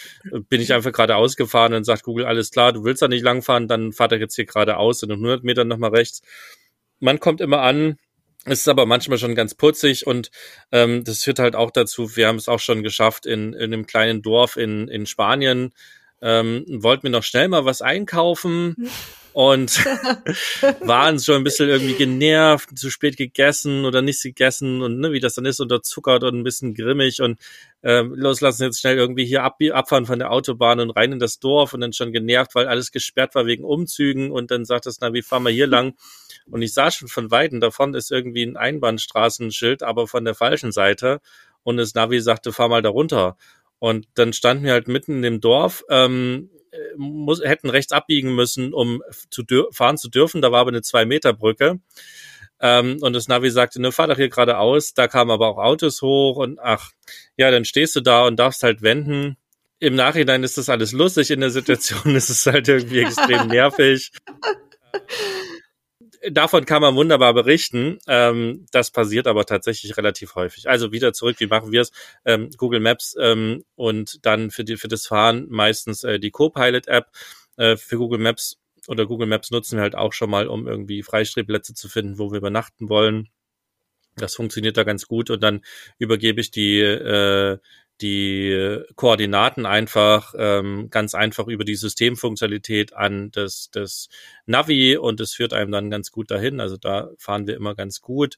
[0.48, 3.68] bin ich einfach geradeaus gefahren und sagt Google, alles klar, du willst da nicht langfahren,
[3.68, 6.22] dann fahrt er jetzt hier geradeaus und in 100 Metern nochmal rechts
[7.04, 7.97] man kommt immer an,
[8.45, 10.32] ist aber manchmal schon ganz putzig und
[10.72, 13.86] ähm, das führt halt auch dazu, wir haben es auch schon geschafft in, in einem
[13.86, 15.74] kleinen Dorf in, in Spanien,
[16.22, 18.89] ähm, wollten wir noch schnell mal was einkaufen
[19.34, 19.86] und
[20.82, 25.20] waren schon ein bisschen irgendwie genervt, zu spät gegessen oder nicht gegessen und ne, wie
[25.20, 27.40] das dann ist, unterzuckert und ein bisschen grimmig und
[27.82, 31.40] äh, loslassen jetzt schnell irgendwie hier ab, abfahren von der Autobahn und rein in das
[31.40, 35.00] Dorf und dann schon genervt, weil alles gesperrt war wegen Umzügen und dann sagt es,
[35.02, 35.96] na, wie fahren wir hier lang?
[36.50, 40.72] Und ich sah schon von Weitem, davon ist irgendwie ein Einbahnstraßenschild, aber von der falschen
[40.72, 41.22] Seite
[41.64, 43.38] und das Navi sagte, fahr mal da runter.
[43.80, 46.50] Und dann standen wir halt mitten in dem Dorf, ähm,
[46.97, 50.41] muss, hätten rechts abbiegen müssen, um zu fahren zu dürfen.
[50.41, 51.80] Da war aber eine Zwei-Meter-Brücke.
[52.59, 54.93] Ähm, und das Navi sagte, ne, fahr doch hier geradeaus.
[54.93, 56.91] Da kamen aber auch Autos hoch und ach,
[57.36, 59.38] ja, dann stehst du da und darfst halt wenden.
[59.80, 64.11] Im Nachhinein ist das alles lustig, in der Situation ist es halt irgendwie extrem nervig
[66.32, 67.99] davon kann man wunderbar berichten.
[68.07, 70.70] Ähm, das passiert aber tatsächlich relativ häufig.
[70.70, 71.91] Also wieder zurück, wie machen wir es?
[72.25, 77.08] Ähm, Google Maps ähm, und dann für, die, für das Fahren meistens äh, die Copilot-App.
[77.58, 81.04] Äh, für Google Maps oder Google Maps nutzen wir halt auch schon mal, um irgendwie
[81.04, 83.29] Freistrebplätze zu finden, wo wir übernachten wollen.
[84.16, 85.62] Das funktioniert da ganz gut und dann
[85.97, 87.58] übergebe ich die äh,
[88.01, 94.09] die Koordinaten einfach ähm, ganz einfach über die Systemfunktionalität an das, das
[94.45, 96.59] Navi und es führt einem dann ganz gut dahin.
[96.59, 98.37] Also da fahren wir immer ganz gut.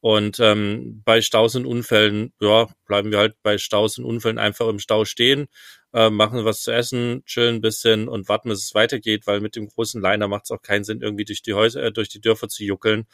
[0.00, 4.68] Und ähm, bei Staus und Unfällen, ja, bleiben wir halt bei Staus und Unfällen einfach
[4.68, 5.48] im Stau stehen,
[5.92, 9.56] äh, machen was zu essen, chillen ein bisschen und warten, bis es weitergeht, weil mit
[9.56, 12.20] dem großen Liner macht es auch keinen Sinn, irgendwie durch die Häuser, äh, durch die
[12.20, 13.06] Dörfer zu juckeln.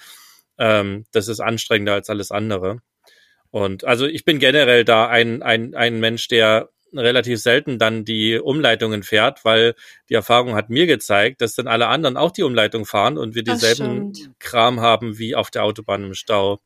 [0.59, 2.81] Ähm, das ist anstrengender als alles andere.
[3.53, 8.39] Und also ich bin generell da ein, ein, ein Mensch, der relativ selten dann die
[8.39, 9.74] Umleitungen fährt, weil
[10.09, 13.45] die Erfahrung hat mir gezeigt, dass dann alle anderen auch die Umleitung fahren und wir
[13.45, 16.61] dieselben Kram haben wie auf der Autobahn im Stau.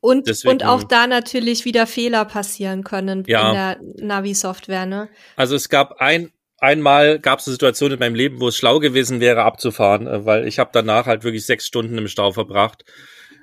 [0.00, 3.48] Und, Deswegen, und auch da natürlich wieder Fehler passieren können ja.
[3.48, 5.08] in der Navi-Software, ne?
[5.34, 8.78] Also es gab ein, einmal gab es eine Situation in meinem Leben, wo es schlau
[8.78, 12.84] gewesen wäre, abzufahren, äh, weil ich habe danach halt wirklich sechs Stunden im Stau verbracht.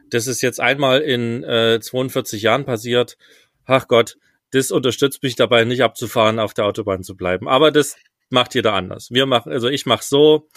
[0.09, 3.17] Das ist jetzt einmal in äh, 42 Jahren passiert.
[3.65, 4.17] Ach Gott,
[4.51, 7.47] das unterstützt mich dabei, nicht abzufahren, auf der Autobahn zu bleiben.
[7.47, 7.95] Aber das
[8.29, 9.11] macht jeder anders.
[9.11, 10.47] Wir machen, also ich mache so.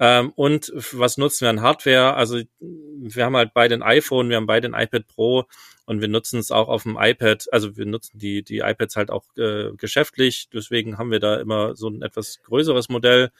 [0.00, 2.14] Ähm, und was nutzen wir an Hardware?
[2.14, 5.44] Also wir haben halt beide ein iPhone, wir haben beide ein iPad Pro
[5.86, 7.46] und wir nutzen es auch auf dem iPad.
[7.50, 10.48] Also wir nutzen die die iPads halt auch äh, geschäftlich.
[10.52, 13.30] Deswegen haben wir da immer so ein etwas größeres Modell.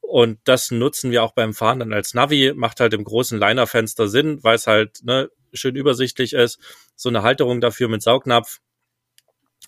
[0.00, 2.52] Und das nutzen wir auch beim Fahren dann als Navi.
[2.54, 6.58] Macht halt im großen Liner-Fenster Sinn, weil es halt ne, schön übersichtlich ist.
[6.96, 8.60] So eine Halterung dafür mit Saugnapf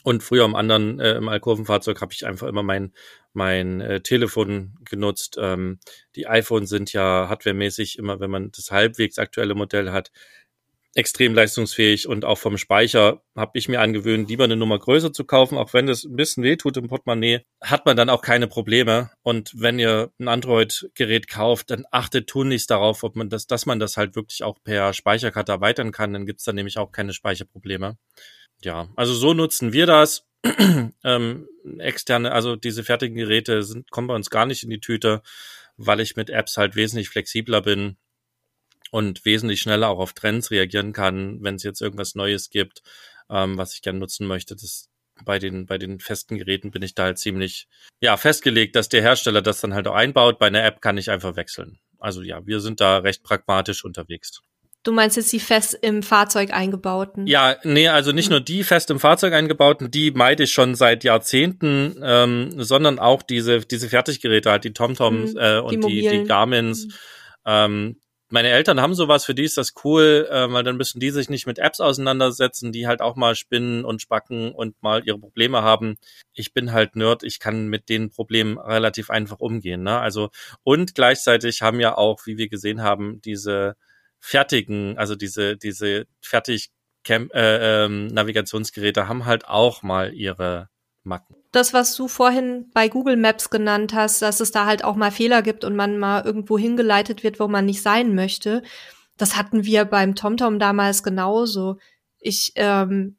[0.02, 2.92] und früher am anderen, äh, im Alkurvenfahrzeug habe ich einfach immer mein,
[3.32, 5.36] mein äh, Telefon genutzt.
[5.38, 5.78] Ähm,
[6.16, 10.10] die iPhones sind ja hardwaremäßig immer, wenn man das halbwegs aktuelle Modell hat,
[10.94, 15.24] extrem leistungsfähig und auch vom Speicher habe ich mir angewöhnt, lieber eine Nummer größer zu
[15.24, 18.48] kaufen, auch wenn das ein bisschen weh tut im Portemonnaie, hat man dann auch keine
[18.48, 19.10] Probleme.
[19.22, 23.78] Und wenn ihr ein Android-Gerät kauft, dann achtet tunlichst darauf, ob man das, dass man
[23.78, 27.96] das halt wirklich auch per Speicherkarte erweitern kann, dann gibt's dann nämlich auch keine Speicherprobleme
[28.62, 30.26] ja, also so nutzen wir das.
[31.04, 31.48] ähm,
[31.78, 35.22] externe, also diese fertigen Geräte sind, kommen bei uns gar nicht in die Tüte,
[35.76, 37.98] weil ich mit Apps halt wesentlich flexibler bin
[38.90, 42.82] und wesentlich schneller auch auf Trends reagieren kann, wenn es jetzt irgendwas Neues gibt,
[43.30, 44.54] ähm, was ich gerne nutzen möchte.
[44.56, 44.88] Das
[45.24, 47.68] bei den, bei den festen Geräten bin ich da halt ziemlich,
[48.00, 50.38] ja, festgelegt, dass der Hersteller das dann halt auch einbaut.
[50.38, 51.78] Bei einer App kann ich einfach wechseln.
[51.98, 54.40] Also ja, wir sind da recht pragmatisch unterwegs.
[54.82, 57.26] Du meinst jetzt die fest im Fahrzeug eingebauten?
[57.26, 61.04] Ja, nee, also nicht nur die fest im Fahrzeug eingebauten, die meide ich schon seit
[61.04, 66.08] Jahrzehnten, ähm, sondern auch diese, diese Fertiggeräte, halt die TomToms mhm, äh, und die, die,
[66.08, 66.86] die Garmins.
[66.86, 66.92] Mhm.
[67.44, 67.96] Ähm,
[68.30, 71.28] meine Eltern haben sowas, für die ist das cool, äh, weil dann müssen die sich
[71.28, 75.62] nicht mit Apps auseinandersetzen, die halt auch mal spinnen und spacken und mal ihre Probleme
[75.62, 75.96] haben.
[76.32, 79.82] Ich bin halt Nerd, ich kann mit den Problemen relativ einfach umgehen.
[79.82, 79.98] Ne?
[79.98, 80.30] Also
[80.62, 83.76] und gleichzeitig haben ja auch, wie wir gesehen haben, diese
[84.20, 86.70] fertigen, also diese, diese fertig
[87.02, 90.68] Camp, äh, ähm, Navigationsgeräte haben halt auch mal ihre
[91.02, 91.39] Macken.
[91.52, 95.10] Das, was du vorhin bei Google Maps genannt hast, dass es da halt auch mal
[95.10, 98.62] Fehler gibt und man mal irgendwo hingeleitet wird, wo man nicht sein möchte,
[99.16, 101.78] das hatten wir beim TomTom damals genauso.
[102.20, 103.16] Ich ähm,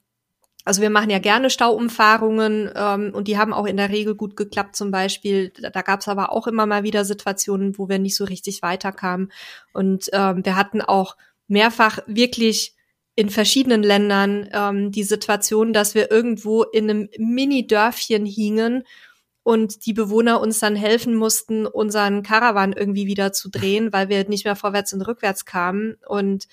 [0.63, 4.35] also wir machen ja gerne Stauumfahrungen ähm, und die haben auch in der Regel gut
[4.35, 4.75] geklappt.
[4.75, 8.15] Zum Beispiel, da, da gab es aber auch immer mal wieder Situationen, wo wir nicht
[8.15, 9.31] so richtig weiterkamen.
[9.73, 11.17] Und ähm, wir hatten auch
[11.47, 12.75] mehrfach wirklich
[13.15, 18.83] in verschiedenen Ländern ähm, die Situation, dass wir irgendwo in einem Mini-Dörfchen hingen
[19.43, 24.27] und die Bewohner uns dann helfen mussten, unseren Karawan irgendwie wieder zu drehen, weil wir
[24.29, 25.97] nicht mehr vorwärts und rückwärts kamen.
[26.07, 26.47] Und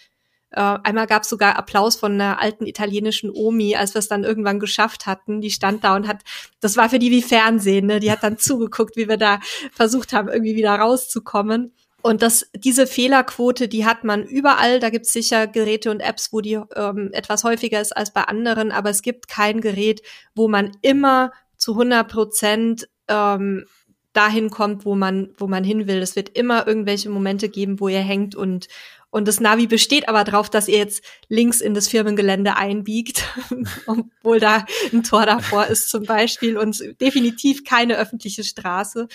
[0.50, 4.24] äh, einmal gab es sogar Applaus von einer alten italienischen Omi, als wir es dann
[4.24, 5.42] irgendwann geschafft hatten.
[5.42, 6.22] Die stand da und hat,
[6.60, 8.00] das war für die wie Fernsehen, ne?
[8.00, 9.40] die hat dann zugeguckt, wie wir da
[9.72, 11.72] versucht haben, irgendwie wieder rauszukommen.
[12.08, 14.80] Und das, diese Fehlerquote, die hat man überall.
[14.80, 18.22] Da gibt es sicher Geräte und Apps, wo die ähm, etwas häufiger ist als bei
[18.22, 20.00] anderen, aber es gibt kein Gerät,
[20.34, 23.66] wo man immer zu 100 Prozent ähm,
[24.14, 25.98] dahin kommt, wo man, wo man hin will.
[25.98, 28.68] Es wird immer irgendwelche Momente geben, wo ihr hängt und
[29.10, 33.24] und das Navi besteht aber darauf, dass ihr jetzt links in das Firmengelände einbiegt,
[33.86, 34.64] obwohl da
[34.94, 39.08] ein Tor davor ist zum Beispiel und definitiv keine öffentliche Straße.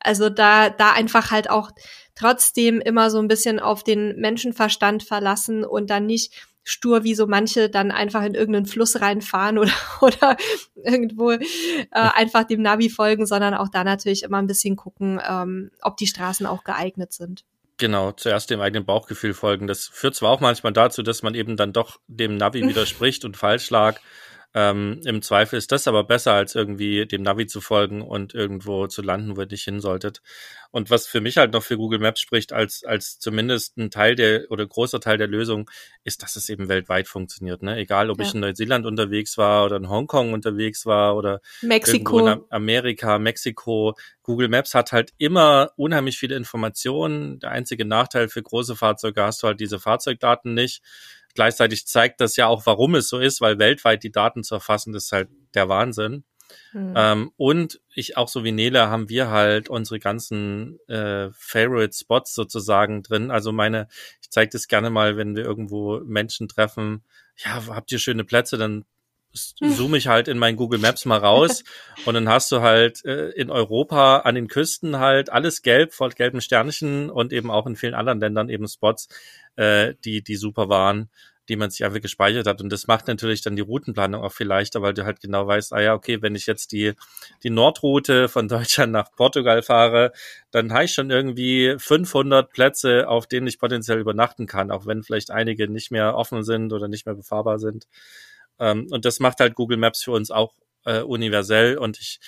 [0.00, 1.70] Also da, da einfach halt auch
[2.14, 6.32] trotzdem immer so ein bisschen auf den Menschenverstand verlassen und dann nicht
[6.62, 10.36] stur wie so manche dann einfach in irgendeinen Fluss reinfahren oder, oder
[10.76, 11.40] irgendwo äh,
[11.90, 16.06] einfach dem Navi folgen, sondern auch da natürlich immer ein bisschen gucken, ähm, ob die
[16.06, 17.44] Straßen auch geeignet sind.
[17.78, 19.66] Genau, zuerst dem eigenen Bauchgefühl folgen.
[19.66, 23.38] Das führt zwar auch manchmal dazu, dass man eben dann doch dem Navi widerspricht und
[23.38, 24.00] falsch lag,
[24.52, 28.88] ähm, Im Zweifel ist das aber besser, als irgendwie dem Navi zu folgen und irgendwo
[28.88, 30.22] zu landen, wo ihr nicht hin solltet.
[30.72, 34.16] Und was für mich halt noch für Google Maps spricht, als, als zumindest ein Teil
[34.16, 35.70] der oder großer Teil der Lösung,
[36.02, 37.62] ist, dass es eben weltweit funktioniert.
[37.62, 37.76] Ne?
[37.76, 38.24] Egal, ob ja.
[38.24, 42.26] ich in Neuseeland unterwegs war oder in Hongkong unterwegs war oder Mexiko.
[42.26, 43.94] in Amerika, Mexiko.
[44.24, 47.38] Google Maps hat halt immer unheimlich viele Informationen.
[47.38, 50.82] Der einzige Nachteil für große Fahrzeuge hast du halt diese Fahrzeugdaten nicht
[51.34, 54.92] Gleichzeitig zeigt das ja auch, warum es so ist, weil weltweit die Daten zu erfassen,
[54.92, 56.24] das ist halt der Wahnsinn.
[56.72, 56.94] Mhm.
[56.96, 62.34] Ähm, und ich auch so wie Nele haben wir halt unsere ganzen äh, Favorite Spots
[62.34, 63.30] sozusagen drin.
[63.30, 63.88] Also meine,
[64.20, 67.04] ich zeige das gerne mal, wenn wir irgendwo Menschen treffen.
[67.36, 68.58] Ja, habt ihr schöne Plätze?
[68.58, 68.84] Dann
[69.32, 71.62] zoome ich halt in mein Google Maps mal raus
[72.04, 76.10] und dann hast du halt äh, in Europa an den Küsten halt alles gelb, voll
[76.10, 79.08] gelben Sternchen und eben auch in vielen anderen Ländern eben Spots,
[79.56, 81.10] äh, die, die super waren
[81.50, 82.62] die man sich einfach gespeichert hat.
[82.62, 85.72] Und das macht natürlich dann die Routenplanung auch viel leichter, weil du halt genau weißt,
[85.72, 86.94] ah ja, okay, wenn ich jetzt die,
[87.42, 90.12] die Nordroute von Deutschland nach Portugal fahre,
[90.52, 95.02] dann habe ich schon irgendwie 500 Plätze, auf denen ich potenziell übernachten kann, auch wenn
[95.02, 97.88] vielleicht einige nicht mehr offen sind oder nicht mehr befahrbar sind.
[98.60, 100.54] Ähm, und das macht halt Google Maps für uns auch
[100.84, 102.20] äh, universell und ich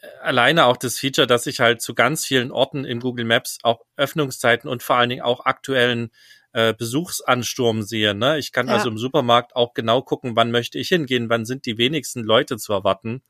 [0.00, 3.58] äh, alleine auch das Feature, dass ich halt zu ganz vielen Orten in Google Maps
[3.64, 6.10] auch Öffnungszeiten und vor allen Dingen auch aktuellen
[6.54, 8.14] äh, Besuchsansturm sehe.
[8.14, 8.38] Ne?
[8.38, 8.74] Ich kann ja.
[8.74, 12.56] also im Supermarkt auch genau gucken, wann möchte ich hingehen, wann sind die wenigsten Leute
[12.56, 13.22] zu erwarten.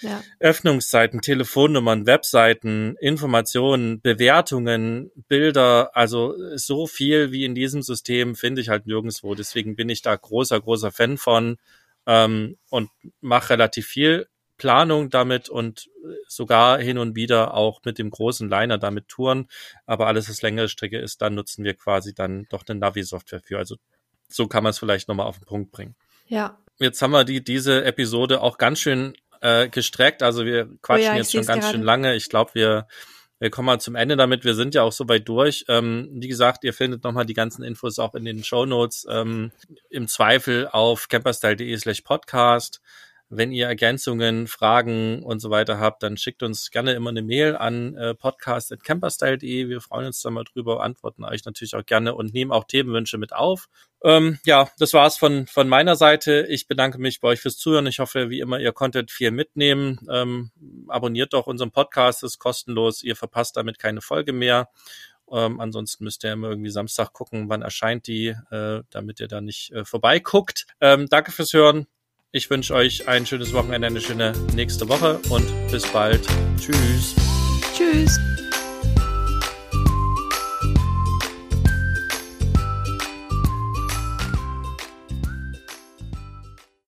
[0.00, 0.22] Ja.
[0.40, 8.70] Öffnungszeiten, Telefonnummern, Webseiten, Informationen, Bewertungen, Bilder, also so viel wie in diesem System finde ich
[8.70, 9.34] halt nirgendwo.
[9.34, 11.56] Deswegen bin ich da großer, großer Fan von
[12.06, 14.26] ähm, und mache relativ viel
[14.64, 15.90] Planung damit und
[16.26, 19.46] sogar hin und wieder auch mit dem großen Liner damit touren.
[19.84, 23.58] Aber alles, was längere Strecke ist, dann nutzen wir quasi dann doch eine Navi-Software für.
[23.58, 23.76] Also
[24.26, 25.96] so kann man es vielleicht nochmal auf den Punkt bringen.
[26.28, 26.58] Ja.
[26.78, 29.12] Jetzt haben wir die, diese Episode auch ganz schön
[29.42, 30.22] äh, gestreckt.
[30.22, 31.76] Also wir quatschen oh ja, jetzt schon ganz gerade.
[31.76, 32.14] schön lange.
[32.14, 32.88] Ich glaube, wir,
[33.38, 34.46] wir kommen mal zum Ende damit.
[34.46, 35.66] Wir sind ja auch so weit durch.
[35.68, 39.06] Ähm, wie gesagt, ihr findet nochmal die ganzen Infos auch in den Show Notes.
[39.10, 39.52] Ähm,
[39.90, 42.80] Im Zweifel auf camperstyle.de slash podcast.
[43.36, 47.56] Wenn ihr Ergänzungen, Fragen und so weiter habt, dann schickt uns gerne immer eine Mail
[47.56, 49.68] an äh, podcast.camperstyle.de.
[49.68, 53.18] Wir freuen uns da mal drüber, antworten euch natürlich auch gerne und nehmen auch Themenwünsche
[53.18, 53.68] mit auf.
[54.04, 56.46] Ähm, ja, das war's von, von meiner Seite.
[56.48, 57.86] Ich bedanke mich bei euch fürs Zuhören.
[57.86, 59.98] Ich hoffe, wie immer, ihr konntet viel mitnehmen.
[60.08, 60.52] Ähm,
[60.88, 63.02] abonniert doch unseren Podcast, ist kostenlos.
[63.02, 64.68] Ihr verpasst damit keine Folge mehr.
[65.32, 69.40] Ähm, ansonsten müsst ihr immer irgendwie Samstag gucken, wann erscheint die, äh, damit ihr da
[69.40, 70.66] nicht äh, vorbeiguckt.
[70.80, 71.86] Ähm, danke fürs Hören.
[72.36, 76.26] Ich wünsche euch ein schönes Wochenende, eine schöne nächste Woche und bis bald.
[76.58, 77.14] Tschüss.
[77.76, 78.18] Tschüss.